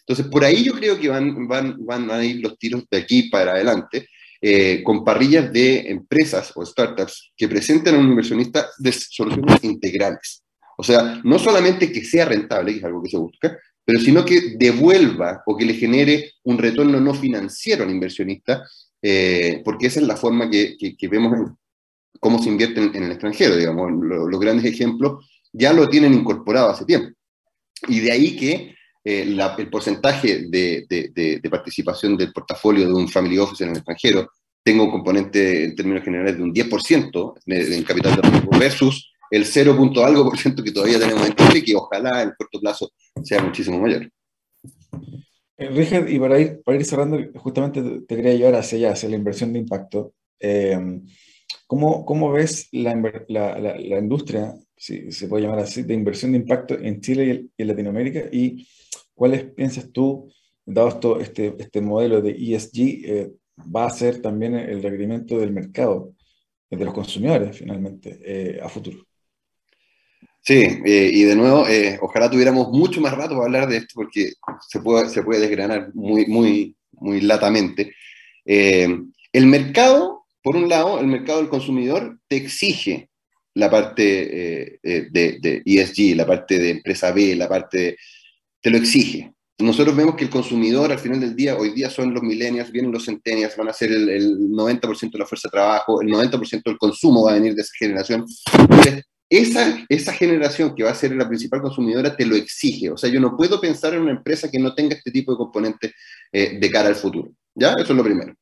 Entonces, 0.00 0.26
por 0.26 0.44
ahí 0.44 0.62
yo 0.62 0.74
creo 0.74 1.00
que 1.00 1.08
van, 1.08 1.48
van, 1.48 1.76
van 1.78 2.10
a 2.10 2.22
ir 2.22 2.42
los 2.42 2.58
tiros 2.58 2.84
de 2.90 2.98
aquí 2.98 3.30
para 3.30 3.52
adelante, 3.52 4.06
eh, 4.46 4.82
con 4.82 5.02
parrillas 5.02 5.50
de 5.50 5.88
empresas 5.90 6.52
o 6.54 6.66
startups 6.66 7.32
que 7.34 7.48
presenten 7.48 7.94
a 7.94 7.98
un 7.98 8.08
inversionista 8.08 8.68
de 8.76 8.92
soluciones 8.92 9.64
integrales. 9.64 10.44
O 10.76 10.82
sea, 10.82 11.18
no 11.24 11.38
solamente 11.38 11.90
que 11.90 12.04
sea 12.04 12.26
rentable, 12.26 12.72
que 12.72 12.78
es 12.80 12.84
algo 12.84 13.02
que 13.02 13.08
se 13.08 13.16
busca, 13.16 13.58
pero 13.82 13.98
sino 14.00 14.22
que 14.22 14.54
devuelva 14.58 15.42
o 15.46 15.56
que 15.56 15.64
le 15.64 15.72
genere 15.72 16.32
un 16.42 16.58
retorno 16.58 17.00
no 17.00 17.14
financiero 17.14 17.84
al 17.84 17.90
inversionista, 17.90 18.62
eh, 19.00 19.62
porque 19.64 19.86
esa 19.86 20.00
es 20.00 20.06
la 20.06 20.16
forma 20.18 20.50
que, 20.50 20.76
vemos 21.10 21.52
cómo 22.20 22.38
se 22.38 22.50
invierte 22.50 22.82
en, 22.82 23.02
el 23.02 23.12
extranjero, 23.12 23.56
digamos. 23.56 23.92
los 23.92 24.40
grandes 24.40 24.66
ejemplos 24.66 25.26
ya 25.54 25.72
lo 25.72 25.88
tienen 25.88 26.12
incorporado 26.12 26.68
hace 26.68 26.84
tiempo. 26.84 27.16
Y 27.88 28.00
de 28.00 28.12
ahí 28.12 28.36
que 28.36 28.74
eh, 29.04 29.36
el 29.58 29.70
porcentaje 29.70 30.46
de, 30.48 30.86
de, 30.88 31.50
participación 31.50 32.16
del 32.16 32.32
portafolio 32.32 32.86
de 32.86 32.94
un 32.94 33.08
family 33.08 33.38
office 33.38 33.62
en 33.62 33.70
el 33.70 33.76
extranjero 33.76 34.30
tenga 34.62 34.82
un 34.82 34.90
componente 34.90 35.64
en 35.64 35.76
términos 35.76 36.02
generales 36.02 36.38
de 36.38 36.42
un 36.42 36.54
10% 36.54 37.34
en 37.46 37.82
capital 37.82 38.16
de 38.16 38.22
riesgo 38.22 38.50
versus 38.58 39.12
el 39.30 39.44
0. 39.44 39.92
algo 40.04 40.24
por 40.24 40.38
ciento 40.38 40.64
que 40.64 40.72
todavía 40.72 40.98
tenemos 40.98 41.26
en 41.26 41.34
Chile, 41.34 41.62
que 41.62 41.76
ojalá 41.76 42.22
en 42.22 42.32
corto 42.36 42.60
plazo 42.60 42.92
sea 43.22 43.42
muchísimo 43.42 43.78
mayor. 43.78 44.08
Eh, 45.56 45.68
Richard, 45.68 46.08
y 46.08 46.18
para 46.18 46.40
ir, 46.40 46.62
para 46.64 46.78
ir 46.78 46.84
cerrando, 46.84 47.18
justamente 47.36 47.82
te 48.08 48.16
quería 48.16 48.34
llevar 48.34 48.54
hacia 48.56 48.78
allá, 48.78 48.92
hacia 48.92 49.08
la 49.08 49.16
inversión 49.16 49.52
de 49.52 49.58
impacto. 49.58 50.14
Eh, 50.40 51.00
¿cómo, 51.66 52.04
¿cómo, 52.04 52.32
ves 52.32 52.68
la, 52.72 52.94
la, 53.28 53.58
la, 53.58 53.98
industria, 53.98 54.54
si 54.76 55.12
se 55.12 55.28
puede 55.28 55.44
llamar 55.44 55.60
así, 55.60 55.82
de 55.82 55.94
inversión 55.94 56.32
de 56.32 56.38
impacto 56.38 56.78
en 56.78 57.00
Chile 57.00 57.50
y 57.56 57.62
en 57.62 57.68
Latinoamérica? 57.68 58.20
¿Y 58.32 58.66
¿Cuáles 59.14 59.44
piensas 59.44 59.90
tú, 59.92 60.32
dado 60.66 60.88
esto, 60.88 61.20
este, 61.20 61.54
este 61.58 61.80
modelo 61.80 62.20
de 62.20 62.32
ESG, 62.32 62.78
eh, 62.78 63.32
va 63.74 63.86
a 63.86 63.90
ser 63.90 64.20
también 64.20 64.54
el 64.54 64.82
requerimiento 64.82 65.38
del 65.38 65.52
mercado, 65.52 66.14
de 66.68 66.84
los 66.84 66.94
consumidores 66.94 67.56
finalmente, 67.56 68.18
eh, 68.24 68.60
a 68.60 68.68
futuro? 68.68 69.06
Sí, 70.40 70.66
eh, 70.84 71.10
y 71.12 71.22
de 71.22 71.36
nuevo, 71.36 71.64
ojalá 72.02 72.28
tuviéramos 72.28 72.68
mucho 72.70 73.00
más 73.00 73.16
rato 73.16 73.34
para 73.34 73.44
hablar 73.44 73.68
de 73.68 73.78
esto 73.78 73.92
porque 73.94 74.32
se 74.68 74.80
puede, 74.80 75.08
se 75.08 75.22
puede 75.22 75.40
desgranar 75.40 75.94
muy, 75.94 76.26
muy, 76.26 76.76
muy 76.92 77.20
latamente. 77.20 77.94
el 78.44 79.46
mercado, 79.46 80.26
por 80.42 80.56
un 80.56 80.68
lado, 80.68 81.00
el 81.00 81.06
mercado 81.06 81.38
del 81.38 81.48
consumidor 81.48 82.18
te 82.28 82.36
exige 82.36 83.08
la 83.54 83.70
parte 83.70 84.02
de, 84.82 85.08
de, 85.10 85.62
ESG, 85.64 86.16
la 86.16 86.26
parte 86.26 86.58
de 86.58 86.70
empresa 86.70 87.12
B, 87.12 87.36
la 87.36 87.48
parte 87.48 87.96
te 88.64 88.70
lo 88.70 88.78
exige. 88.78 89.30
Nosotros 89.58 89.94
vemos 89.94 90.16
que 90.16 90.24
el 90.24 90.30
consumidor 90.30 90.90
al 90.90 90.98
final 90.98 91.20
del 91.20 91.36
día, 91.36 91.54
hoy 91.54 91.74
día 91.74 91.90
son 91.90 92.14
los 92.14 92.22
millennials, 92.22 92.72
vienen 92.72 92.90
los 92.90 93.04
centennials, 93.04 93.56
van 93.56 93.68
a 93.68 93.74
ser 93.74 93.92
el, 93.92 94.38
90% 94.38 95.12
de 95.12 95.18
la 95.18 95.26
fuerza 95.26 95.48
de 95.48 95.52
trabajo, 95.52 96.00
el 96.00 96.08
90% 96.08 96.62
del 96.64 96.78
consumo 96.78 97.24
va 97.24 97.32
a 97.32 97.34
venir 97.34 97.54
de 97.54 97.60
esa 97.60 97.72
generación. 97.78 98.24
Entonces, 98.58 99.04
esa, 99.28 99.84
esa 99.88 100.12
generación 100.14 100.74
que 100.74 100.82
va 100.82 100.90
a 100.90 100.94
ser 100.94 101.14
la 101.14 101.28
principal 101.28 101.60
consumidora 101.60 102.16
te 102.16 102.24
lo 102.24 102.36
exige. 102.36 102.90
O 102.90 102.96
sea, 102.96 103.10
yo 103.10 103.20
no 103.20 103.36
puedo 103.36 103.60
pensar 103.60 103.92
en 103.92 104.00
una 104.00 104.12
empresa 104.12 104.50
que 104.50 104.58
no 104.58 104.74
tenga 104.74 104.96
este 104.96 105.10
tipo 105.10 105.32
de 105.32 105.38
componentes 105.38 105.92
eh, 106.32 106.58
de 106.58 106.70
cara 106.70 106.88
al 106.88 106.96
futuro. 106.96 107.30
¿Ya? 107.54 107.74
Eso 107.74 107.92
es 107.92 107.96
lo 107.96 108.02
primero. 108.02 108.34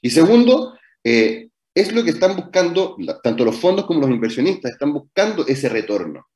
Y 0.00 0.10
segundo, 0.10 0.78
eh, 1.02 1.48
es 1.74 1.92
lo 1.92 2.04
que 2.04 2.10
están 2.10 2.36
buscando, 2.36 2.96
tanto 3.24 3.44
los 3.44 3.56
fondos 3.56 3.86
como 3.86 4.00
los 4.00 4.10
inversionistas, 4.10 4.70
están 4.70 4.92
buscando 4.92 5.44
ese 5.48 5.68
retorno. 5.68 6.28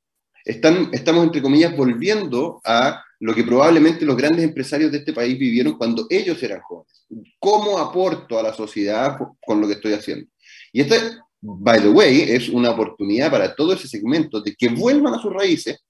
Están, 0.45 0.89
estamos, 0.91 1.23
entre 1.23 1.41
comillas, 1.41 1.75
volviendo 1.75 2.61
a 2.63 3.03
lo 3.19 3.35
que 3.35 3.43
probablemente 3.43 4.05
los 4.05 4.15
grandes 4.15 4.45
empresarios 4.45 4.91
de 4.91 4.99
este 4.99 5.13
país 5.13 5.37
vivieron 5.37 5.77
cuando 5.77 6.07
ellos 6.09 6.41
eran 6.41 6.61
jóvenes. 6.61 7.05
¿Cómo 7.39 7.77
aporto 7.77 8.39
a 8.39 8.43
la 8.43 8.53
sociedad 8.53 9.17
con 9.45 9.59
lo 9.59 9.67
que 9.67 9.73
estoy 9.73 9.93
haciendo? 9.93 10.29
Y 10.71 10.81
esta, 10.81 10.95
by 11.41 11.81
the 11.81 11.89
way, 11.89 12.21
es 12.21 12.49
una 12.49 12.71
oportunidad 12.71 13.29
para 13.29 13.53
todo 13.55 13.73
ese 13.73 13.87
segmento 13.87 14.41
de 14.41 14.55
que 14.55 14.69
vuelvan 14.69 15.15
a 15.15 15.21
sus 15.21 15.33
raíces, 15.33 15.83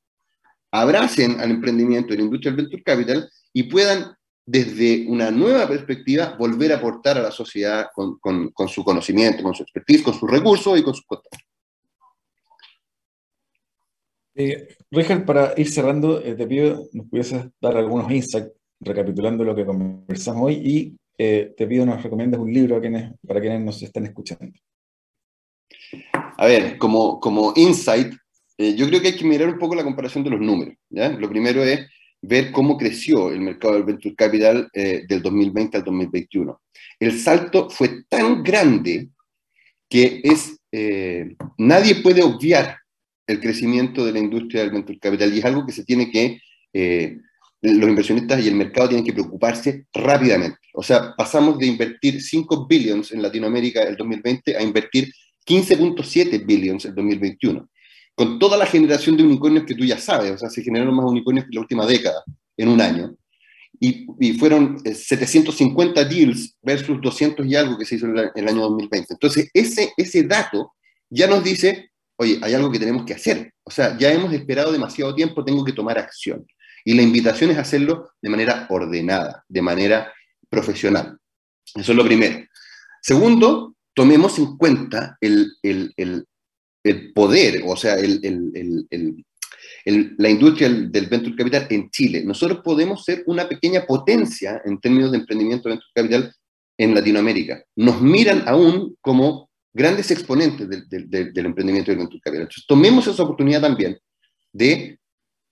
abracen 0.72 1.40
al 1.40 1.52
emprendimiento 1.52 2.10
de 2.10 2.18
la 2.18 2.24
industria 2.24 2.52
del 2.52 2.64
venture 2.64 2.84
capital 2.84 3.30
y 3.54 3.64
puedan 3.64 4.16
desde 4.46 5.06
una 5.08 5.30
nueva 5.30 5.68
perspectiva 5.68 6.36
volver 6.40 6.72
a 6.74 6.78
aportar 6.78 7.18
a 7.20 7.22
la 7.22 7.32
sociedad 7.32 7.88
con, 7.94 8.18
con, 8.18 8.50
con 8.50 8.68
su 8.68 8.84
conocimiento, 8.84 9.44
con 9.44 9.54
su 9.54 9.62
expertise, 9.62 10.02
con 10.02 10.16
sus 10.16 10.30
recursos 10.30 10.80
y 10.80 10.82
con 10.82 10.96
sus 10.96 11.06
contactos. 11.06 11.49
Eh, 14.42 14.70
Richard, 14.90 15.26
para 15.26 15.54
ir 15.58 15.70
cerrando, 15.70 16.24
eh, 16.24 16.34
te 16.34 16.48
pido 16.48 16.88
nos 16.94 17.08
pudieses 17.10 17.44
dar 17.60 17.76
algunos 17.76 18.10
insights 18.10 18.54
recapitulando 18.80 19.44
lo 19.44 19.54
que 19.54 19.66
conversamos 19.66 20.44
hoy 20.44 20.54
y 20.54 20.98
eh, 21.18 21.54
te 21.58 21.68
pido 21.68 21.86
nos 21.86 22.02
recomiendes 22.02 22.40
un 22.40 22.54
libro 22.54 22.78
a 22.78 22.80
quienes, 22.80 23.12
para 23.28 23.42
quienes 23.42 23.60
nos 23.60 23.84
están 23.84 24.06
escuchando. 24.06 24.58
A 26.14 26.46
ver, 26.46 26.78
como, 26.78 27.20
como 27.20 27.52
insight, 27.58 28.14
eh, 28.58 28.76
yo 28.76 28.88
creo 28.88 29.02
que 29.02 29.10
hay 29.10 29.18
que 29.18 29.26
mirar 29.26 29.50
un 29.50 29.60
poco 29.60 29.76
la 29.76 29.84
comparación 29.84 30.24
de 30.24 30.30
los 30.30 30.40
números. 30.40 30.76
¿ya? 30.90 31.10
Lo 31.10 31.28
primero 31.28 31.62
es 31.62 31.86
ver 32.22 32.54
cómo 32.54 32.78
creció 32.78 33.32
el 33.34 33.42
mercado 33.42 33.74
del 33.74 33.84
venture 33.84 34.16
capital 34.16 34.70
del 34.74 35.22
2020 35.22 35.76
al 35.76 35.84
2021. 35.84 36.62
El 36.98 37.20
salto 37.20 37.70
fue 37.70 38.04
tan 38.08 38.42
grande 38.42 39.10
que 39.90 40.22
es, 40.24 40.58
nadie 41.58 41.96
puede 41.96 42.22
obviar 42.22 42.79
el 43.30 43.40
crecimiento 43.40 44.04
de 44.04 44.12
la 44.12 44.20
industria 44.20 44.62
del 44.62 44.72
venture 44.72 44.98
capital 44.98 45.32
y 45.32 45.38
es 45.38 45.46
algo 45.46 45.64
que 45.64 45.72
se 45.72 45.86
tiene 45.86 46.10
que, 46.10 46.42
eh, 46.74 47.18
los 47.62 47.90
inversionistas 47.90 48.44
y 48.44 48.48
el 48.48 48.56
mercado 48.56 48.90
tienen 48.90 49.06
que 49.06 49.14
preocuparse 49.14 49.86
rápidamente. 49.94 50.58
O 50.74 50.82
sea, 50.82 51.14
pasamos 51.16 51.60
de 51.60 51.68
invertir 51.68 52.22
5 52.22 52.66
billions 52.68 53.12
en 53.12 53.22
Latinoamérica 53.22 53.84
el 53.84 53.96
2020 53.98 54.58
a 54.58 54.64
invertir 54.64 55.14
15.7 55.46 56.44
billions 56.44 56.86
en 56.86 56.96
2021. 56.96 57.70
Con 58.16 58.40
toda 58.40 58.58
la 58.58 58.66
generación 58.66 59.16
de 59.16 59.24
unicornios 59.24 59.66
que 59.66 59.76
tú 59.76 59.86
ya 59.86 60.00
sabes, 60.00 60.32
o 60.32 60.38
sea, 60.38 60.50
se 60.50 60.64
generaron 60.64 60.96
más 60.96 61.06
unicornios 61.06 61.46
que 61.46 61.54
la 61.54 61.62
última 61.62 61.86
década, 61.86 62.24
en 62.58 62.68
un 62.68 62.82
año. 62.82 63.16
Y, 63.80 64.08
y, 64.20 64.34
fueron 64.34 64.80
750 64.84 66.02
eh, 66.02 66.06
deals 66.06 66.56
versus 66.64 67.00
200 67.00 67.46
y 67.46 67.56
algo 67.56 67.78
que 67.78 67.86
se 67.86 67.96
hizo 67.96 68.08
en 68.08 68.18
el 68.36 68.48
año 68.48 68.62
2020. 68.62 69.14
Entonces, 69.14 69.50
ese, 69.54 69.94
ese 69.96 70.24
dato 70.24 70.74
ya 71.10 71.28
nos 71.28 71.44
dice 71.44 71.89
oye, 72.20 72.38
hay 72.42 72.54
algo 72.54 72.70
que 72.70 72.80
tenemos 72.80 73.06
que 73.06 73.14
hacer. 73.14 73.54
O 73.64 73.72
sea, 73.72 73.98
ya 73.98 74.12
hemos 74.12 74.34
esperado 74.34 74.72
demasiado 74.72 75.16
tiempo, 75.16 75.44
tengo 75.44 75.64
que 75.64 75.72
tomar 75.72 75.98
acción. 75.98 76.46
Y 76.84 76.94
la 76.94 77.02
invitación 77.02 77.50
es 77.52 77.58
hacerlo 77.58 78.12
de 78.22 78.30
manera 78.30 78.68
ordenada, 78.70 79.46
de 79.48 79.62
manera 79.62 80.14
profesional. 80.50 81.18
Eso 81.76 81.92
es 81.92 81.98
lo 81.98 82.04
primero. 82.04 82.46
Segundo, 83.02 83.76
tomemos 83.94 84.38
en 84.38 84.58
cuenta 84.58 85.18
el, 85.22 85.54
poder, 87.16 87.64
o 87.66 87.78
sea, 87.78 87.96
la 89.86 90.30
industria 90.30 90.70
del 90.70 91.06
venture 91.06 91.36
capital 91.38 91.68
en 91.70 91.90
Chile. 91.90 92.24
Nosotros 92.26 92.60
podemos 92.64 93.06
ser 93.06 93.24
una 93.28 93.48
pequeña 93.48 93.86
potencia 93.86 94.62
en 94.66 94.78
términos 94.80 95.12
de 95.12 95.20
emprendimiento 95.20 95.70
venture 95.70 95.92
capital 95.94 96.36
en 96.78 96.96
Latinoamérica. 96.96 97.64
Nos 97.78 98.02
miran 98.02 98.44
aún 98.46 98.98
como 99.00 99.49
grandes 99.74 100.12
exponentes 100.12 100.68
del, 100.68 101.46
emprendimiento 101.46 101.92
del 101.92 102.00
venture 102.00 102.22
capital. 102.22 102.42
Entonces, 102.42 102.66
tomemos 102.68 103.08
esa 103.08 103.24
oportunidad 103.24 103.62
también 103.62 103.98
de 104.52 105.00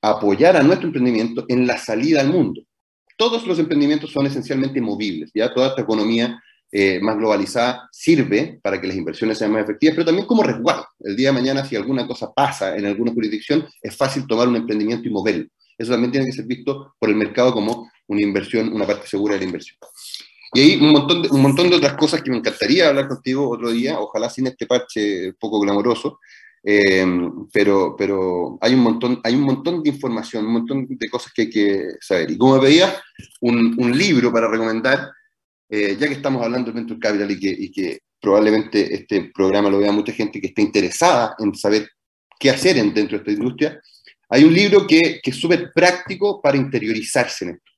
apoyar 0.01 0.55
a 0.57 0.63
nuestro 0.63 0.87
emprendimiento 0.87 1.45
en 1.47 1.67
la 1.67 1.77
salida 1.77 2.21
al 2.21 2.29
mundo. 2.29 2.61
Todos 3.17 3.45
los 3.47 3.59
emprendimientos 3.59 4.11
son 4.11 4.27
esencialmente 4.27 4.79
movibles, 4.79 5.31
ya 5.33 5.53
toda 5.53 5.69
esta 5.69 5.81
economía 5.81 6.41
eh, 6.71 6.99
más 6.99 7.15
globalizada 7.15 7.87
sirve 7.91 8.59
para 8.61 8.79
que 8.79 8.87
las 8.87 8.97
inversiones 8.97 9.37
sean 9.37 9.51
más 9.51 9.63
efectivas, 9.63 9.95
pero 9.95 10.05
también 10.05 10.27
como 10.27 10.43
resguardo. 10.43 10.85
El 10.99 11.15
día 11.15 11.29
de 11.29 11.33
mañana, 11.33 11.65
si 11.65 11.75
alguna 11.75 12.05
cosa 12.05 12.33
pasa 12.33 12.75
en 12.75 12.85
alguna 12.85 13.13
jurisdicción, 13.13 13.65
es 13.81 13.95
fácil 13.95 14.27
tomar 14.27 14.47
un 14.47 14.57
emprendimiento 14.57 15.07
y 15.07 15.11
moverlo. 15.11 15.45
Eso 15.77 15.91
también 15.91 16.11
tiene 16.11 16.25
que 16.25 16.33
ser 16.33 16.45
visto 16.45 16.95
por 16.99 17.09
el 17.09 17.15
mercado 17.15 17.53
como 17.53 17.89
una 18.07 18.21
inversión, 18.21 18.73
una 18.73 18.85
parte 18.85 19.07
segura 19.07 19.35
de 19.35 19.41
la 19.41 19.45
inversión. 19.45 19.77
Y 20.53 20.59
hay 20.61 20.75
un 20.81 20.91
montón, 20.91 21.21
de, 21.21 21.29
un 21.29 21.41
montón 21.41 21.69
de 21.69 21.75
otras 21.75 21.93
cosas 21.95 22.21
que 22.21 22.31
me 22.31 22.37
encantaría 22.37 22.89
hablar 22.89 23.07
contigo 23.07 23.49
otro 23.49 23.71
día, 23.71 23.99
ojalá 23.99 24.29
sin 24.29 24.47
este 24.47 24.65
parche 24.65 25.33
poco 25.33 25.59
glamoroso, 25.59 26.19
eh, 26.63 27.05
pero, 27.51 27.95
pero 27.97 28.57
hay, 28.61 28.73
un 28.73 28.81
montón, 28.81 29.19
hay 29.23 29.35
un 29.35 29.43
montón 29.43 29.83
de 29.83 29.89
información, 29.89 30.45
un 30.45 30.53
montón 30.53 30.87
de 30.89 31.09
cosas 31.09 31.31
que 31.33 31.43
hay 31.43 31.49
que 31.49 31.89
saber. 32.01 32.31
Y 32.31 32.37
como 32.37 32.55
me 32.55 32.61
pedías 32.61 32.95
un, 33.41 33.75
un 33.77 33.97
libro 33.97 34.31
para 34.31 34.49
recomendar, 34.49 35.11
eh, 35.69 35.97
ya 35.99 36.07
que 36.07 36.13
estamos 36.13 36.41
hablando 36.43 36.71
de 36.71 36.79
Venture 36.79 36.99
Capital 36.99 37.31
y 37.31 37.39
que, 37.39 37.49
y 37.49 37.71
que, 37.71 37.99
probablemente 38.19 38.93
este 38.93 39.31
programa 39.33 39.69
lo 39.69 39.79
vea 39.79 39.91
mucha 39.91 40.11
gente 40.11 40.41
que 40.41 40.47
esté 40.47 40.61
interesada 40.61 41.35
en 41.39 41.53
saber 41.55 41.87
qué 42.39 42.49
hacer 42.49 42.75
dentro 42.75 43.17
de 43.17 43.17
esta 43.17 43.31
industria, 43.31 43.81
hay 44.29 44.43
un 44.43 44.53
libro 44.53 44.85
que, 44.85 45.19
que 45.23 45.31
es 45.31 45.37
súper 45.37 45.71
práctico 45.73 46.41
para 46.41 46.57
interiorizarse 46.57 47.45
en 47.45 47.51
esto, 47.51 47.71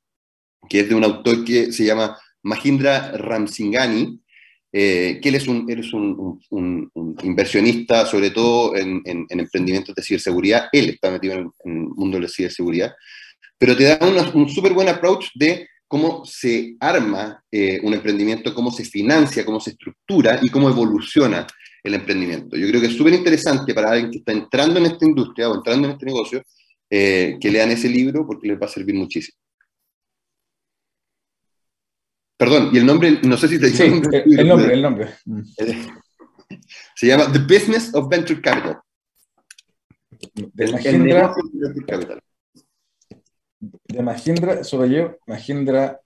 que 0.67 0.79
es 0.81 0.89
de 0.89 0.95
un 0.95 1.03
autor 1.03 1.43
que 1.45 1.71
se 1.71 1.85
llama 1.85 2.17
Mahindra 2.43 3.11
Ramsingani, 3.17 4.19
eh, 4.71 5.19
que 5.21 5.29
él 5.29 5.35
es, 5.35 5.47
un, 5.47 5.65
él 5.69 5.79
es 5.79 5.93
un, 5.93 6.39
un, 6.49 6.91
un, 6.93 7.15
inversionista, 7.23 8.05
sobre 8.05 8.29
todo 8.29 8.75
en, 8.75 9.01
en, 9.05 9.25
en, 9.27 9.39
emprendimientos 9.39 9.95
de 9.95 10.03
ciberseguridad. 10.03 10.67
Él 10.71 10.89
está 10.89 11.09
metido 11.09 11.33
en 11.33 11.51
el, 11.65 11.87
mundo 11.95 12.17
de 12.17 12.23
la 12.23 12.29
ciberseguridad, 12.29 12.93
pero 13.57 13.75
te 13.75 13.85
da 13.85 13.99
un 14.33 14.47
súper 14.47 14.73
buen 14.73 14.87
approach 14.87 15.27
de 15.33 15.67
cómo 15.89 16.23
se 16.23 16.75
arma 16.79 17.43
eh, 17.51 17.79
un 17.81 17.95
emprendimiento, 17.95 18.53
cómo 18.53 18.71
se 18.71 18.85
financia, 18.85 19.43
cómo 19.43 19.59
se 19.59 19.71
estructura 19.71 20.39
y 20.41 20.49
cómo 20.49 20.69
evoluciona 20.69 21.47
el 21.83 21.95
emprendimiento. 21.95 22.55
Yo 22.55 22.67
creo 22.67 22.79
que 22.79 22.87
es 22.87 22.95
súper 22.95 23.13
interesante 23.13 23.73
para 23.73 23.91
alguien 23.91 24.11
que 24.11 24.19
está 24.19 24.31
entrando 24.31 24.79
en 24.79 24.85
esta 24.85 25.03
industria 25.03 25.49
o 25.49 25.55
entrando 25.55 25.87
en 25.87 25.93
este 25.93 26.05
negocio, 26.05 26.43
eh, 26.91 27.37
que 27.41 27.51
lean 27.51 27.71
ese 27.71 27.89
libro 27.89 28.25
porque 28.27 28.47
les 28.47 28.61
va 28.61 28.67
a 28.67 28.69
servir 28.69 28.93
muchísimo. 28.93 29.35
Perdón, 32.39 32.69
y 32.71 32.77
el 32.77 32.85
nombre, 32.85 33.19
no 33.21 33.35
sé 33.37 33.49
si 33.49 33.59
te 33.59 33.69
sí, 33.69 33.83
el, 33.83 33.91
nombre, 33.91 34.23
el 34.25 34.47
nombre, 34.47 34.73
el 34.73 34.81
nombre. 34.81 35.09
Se 36.95 37.05
llama 37.05 37.31
The 37.31 37.39
Business 37.39 37.93
of 37.93 38.09
Venture 38.09 38.41
Capital. 38.41 38.79
De 40.35 40.65
el, 40.65 41.03
negocio 41.03 41.43
de 41.51 41.67
Venture 41.67 41.85
Capital 41.85 42.23
de 43.59 44.03
Mahindra, 44.03 44.63
sobre 44.63 44.89
yo, 44.89 45.17
Mahindra 45.27 45.99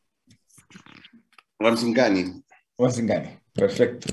Ramsingani. 1.60 2.44
Ramsingani, 2.78 3.30
perfecto. 3.54 4.08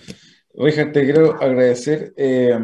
Richard, 0.55 0.93
te 0.93 1.05
quiero 1.05 1.41
agradecer 1.41 2.13
eh, 2.17 2.59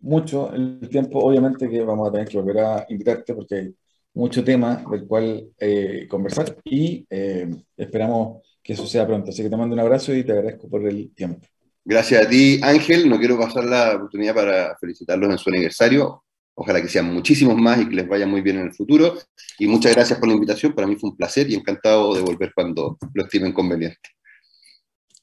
mucho 0.00 0.52
el 0.52 0.88
tiempo. 0.88 1.20
Obviamente 1.20 1.68
que 1.68 1.82
vamos 1.82 2.08
a 2.08 2.12
tener 2.12 2.28
que 2.28 2.38
volver 2.38 2.58
a 2.58 2.86
invitarte 2.88 3.34
porque 3.34 3.54
hay 3.54 3.74
mucho 4.14 4.42
tema 4.42 4.82
del 4.90 5.06
cual 5.06 5.48
eh, 5.58 6.06
conversar 6.08 6.56
y 6.64 7.06
eh, 7.10 7.48
esperamos 7.76 8.55
que 8.66 8.72
eso 8.72 8.84
sea 8.84 9.06
pronto. 9.06 9.30
Así 9.30 9.44
que 9.44 9.48
te 9.48 9.56
mando 9.56 9.74
un 9.74 9.80
abrazo 9.80 10.12
y 10.12 10.24
te 10.24 10.32
agradezco 10.32 10.68
por 10.68 10.84
el 10.84 11.14
tiempo. 11.14 11.46
Gracias 11.84 12.26
a 12.26 12.28
ti, 12.28 12.58
Ángel. 12.60 13.08
No 13.08 13.16
quiero 13.16 13.38
pasar 13.38 13.64
la 13.64 13.94
oportunidad 13.94 14.34
para 14.34 14.76
felicitarlos 14.76 15.30
en 15.30 15.38
su 15.38 15.50
aniversario. 15.50 16.24
Ojalá 16.52 16.82
que 16.82 16.88
sean 16.88 17.14
muchísimos 17.14 17.56
más 17.56 17.80
y 17.80 17.88
que 17.88 17.94
les 17.94 18.08
vaya 18.08 18.26
muy 18.26 18.40
bien 18.40 18.58
en 18.58 18.66
el 18.66 18.74
futuro. 18.74 19.14
Y 19.60 19.68
muchas 19.68 19.94
gracias 19.94 20.18
por 20.18 20.26
la 20.26 20.34
invitación. 20.34 20.72
Para 20.72 20.88
mí 20.88 20.96
fue 20.96 21.10
un 21.10 21.16
placer 21.16 21.48
y 21.48 21.54
encantado 21.54 22.12
de 22.16 22.22
volver 22.22 22.52
cuando 22.54 22.98
lo 23.14 23.22
estimen 23.22 23.52
conveniente. 23.52 24.10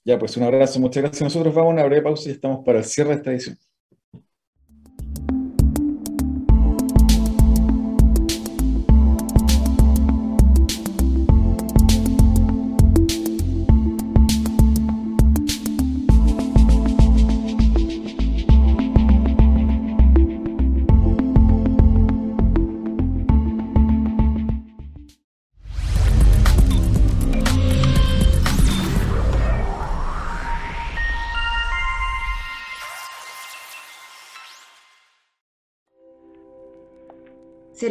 Ya, 0.05 0.17
pues 0.17 0.37
un 0.37 0.43
abrazo, 0.43 0.79
muchas 0.79 1.03
gracias. 1.03 1.21
Nosotros 1.23 1.53
vamos 1.53 1.71
a 1.71 1.73
una 1.73 1.83
breve 1.83 2.01
pausa 2.01 2.29
y 2.29 2.31
estamos 2.31 2.63
para 2.65 2.79
el 2.79 2.85
cierre 2.85 3.09
de 3.09 3.15
esta 3.15 3.31
edición. 3.31 3.57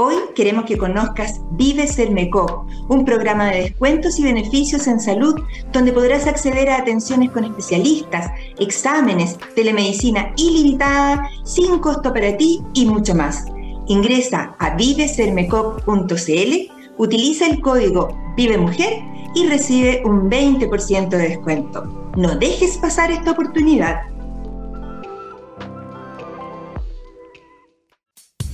Hoy 0.00 0.14
queremos 0.36 0.64
que 0.64 0.78
conozcas 0.78 1.40
Vive 1.54 1.88
Sermecop, 1.88 2.68
un 2.88 3.04
programa 3.04 3.50
de 3.50 3.62
descuentos 3.62 4.16
y 4.20 4.22
beneficios 4.22 4.86
en 4.86 5.00
salud 5.00 5.34
donde 5.72 5.90
podrás 5.92 6.28
acceder 6.28 6.70
a 6.70 6.76
atenciones 6.76 7.32
con 7.32 7.42
especialistas, 7.42 8.30
exámenes, 8.60 9.36
telemedicina 9.56 10.32
ilimitada, 10.36 11.28
sin 11.42 11.80
costo 11.80 12.12
para 12.12 12.36
ti 12.36 12.62
y 12.74 12.86
mucho 12.86 13.12
más. 13.16 13.46
Ingresa 13.88 14.54
a 14.60 14.76
vivesermecop.cl, 14.76 16.72
utiliza 16.96 17.46
el 17.48 17.60
código 17.60 18.16
Vive 18.36 18.56
Mujer 18.56 19.02
y 19.34 19.48
recibe 19.48 20.02
un 20.04 20.30
20% 20.30 21.08
de 21.08 21.28
descuento. 21.30 22.12
No 22.16 22.36
dejes 22.36 22.78
pasar 22.78 23.10
esta 23.10 23.32
oportunidad. 23.32 24.02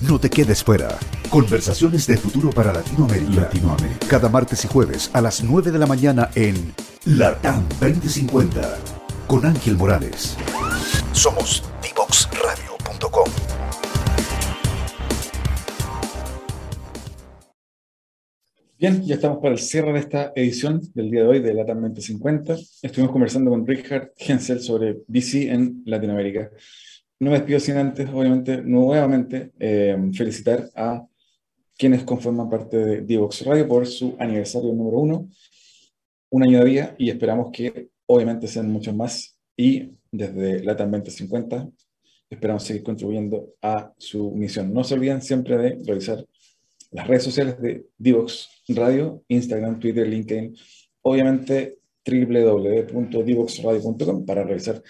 No 0.07 0.19
te 0.19 0.29
quedes 0.29 0.63
fuera. 0.63 0.99
Conversaciones 1.31 2.07
de 2.07 2.19
futuro 2.19 2.51
para 2.51 2.75
Latinoamérica. 2.75 3.43
Latinoamérica. 3.43 4.07
Cada 4.07 4.29
martes 4.29 4.63
y 4.67 4.69
jueves 4.69 5.09
a 5.15 5.23
las 5.23 5.43
9 5.43 5.71
de 5.71 5.79
la 5.79 5.87
mañana 5.87 6.29
en 6.35 6.75
Latam 7.07 7.67
2050 7.81 8.77
con 9.27 9.47
Ángel 9.47 9.79
Morales. 9.79 10.37
Somos 11.13 11.63
divoxradio.com. 11.83 13.31
Bien, 18.79 19.03
ya 19.07 19.15
estamos 19.15 19.39
para 19.39 19.55
el 19.55 19.59
cierre 19.59 19.95
de 19.95 20.01
esta 20.01 20.33
edición 20.37 20.83
del 20.93 21.11
día 21.11 21.23
de 21.23 21.29
hoy 21.29 21.41
de 21.41 21.55
Latam 21.55 21.81
2050. 21.81 22.57
Estuvimos 22.83 23.11
conversando 23.11 23.51
con 23.51 23.67
Richard 23.67 24.13
Hensel 24.19 24.61
sobre 24.61 24.99
VC 25.09 25.51
en 25.51 25.83
Latinoamérica 25.87 26.51
no 27.21 27.31
me 27.31 27.39
despido 27.39 27.61
sin 27.61 27.77
antes, 27.77 28.09
obviamente, 28.11 28.61
nuevamente 28.63 29.53
eh, 29.59 29.97
felicitar 30.13 30.69
a 30.75 31.07
quienes 31.77 32.05
conforman 32.05 32.51
parte 32.51 32.77
de 32.77 33.01
Divox 33.03 33.45
Radio 33.45 33.67
por 33.67 33.87
su 33.87 34.15
aniversario 34.19 34.73
número 34.73 34.99
uno, 34.99 35.29
un 36.31 36.43
año 36.43 36.59
de 36.59 36.65
vida, 36.65 36.95
y 36.99 37.11
esperamos 37.11 37.51
que 37.53 37.89
obviamente 38.07 38.47
sean 38.47 38.71
muchos 38.71 38.95
más. 38.95 39.39
Y 39.57 39.93
desde 40.11 40.63
Latam 40.63 40.91
2050 40.91 41.69
esperamos 42.31 42.65
seguir 42.65 42.83
contribuyendo 42.83 43.55
a 43.63 43.93
su 43.99 44.31
misión. 44.33 44.73
No 44.73 44.85
se 44.85 44.95
olviden 44.95 45.23
siempre 45.23 45.57
de 45.57 45.79
revisar 45.87 46.25
las 46.91 47.07
redes 47.07 47.25
sociales 47.25 47.61
de 47.61 47.87
Divox 47.99 48.49
Radio, 48.69 49.23
Instagram, 49.29 49.81
Twitter, 49.81 50.07
LinkedIn, 50.07 50.57
obviamente 51.03 51.79
www.divoxradio.com 52.07 54.27
para 54.27 54.45
revisar 54.45 54.83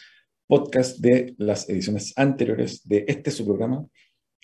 podcast 0.47 0.99
de 0.99 1.35
las 1.39 1.69
ediciones 1.69 2.13
anteriores 2.17 2.87
de 2.87 3.05
este 3.09 3.31
su 3.31 3.45
programa, 3.45 3.87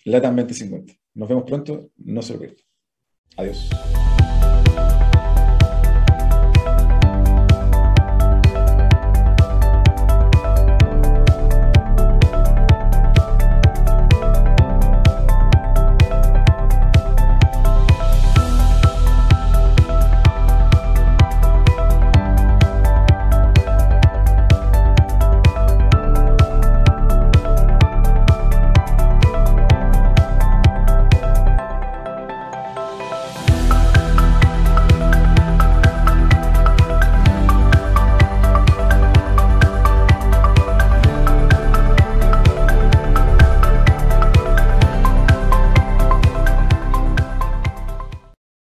Latam 0.05 0.35
2050. 0.35 0.93
Nos 1.13 1.29
vemos 1.29 1.43
pronto, 1.43 1.89
no 1.97 2.21
se 2.21 2.33
lo 2.33 2.39
pierdan. 2.39 2.65
Adiós. 3.37 3.69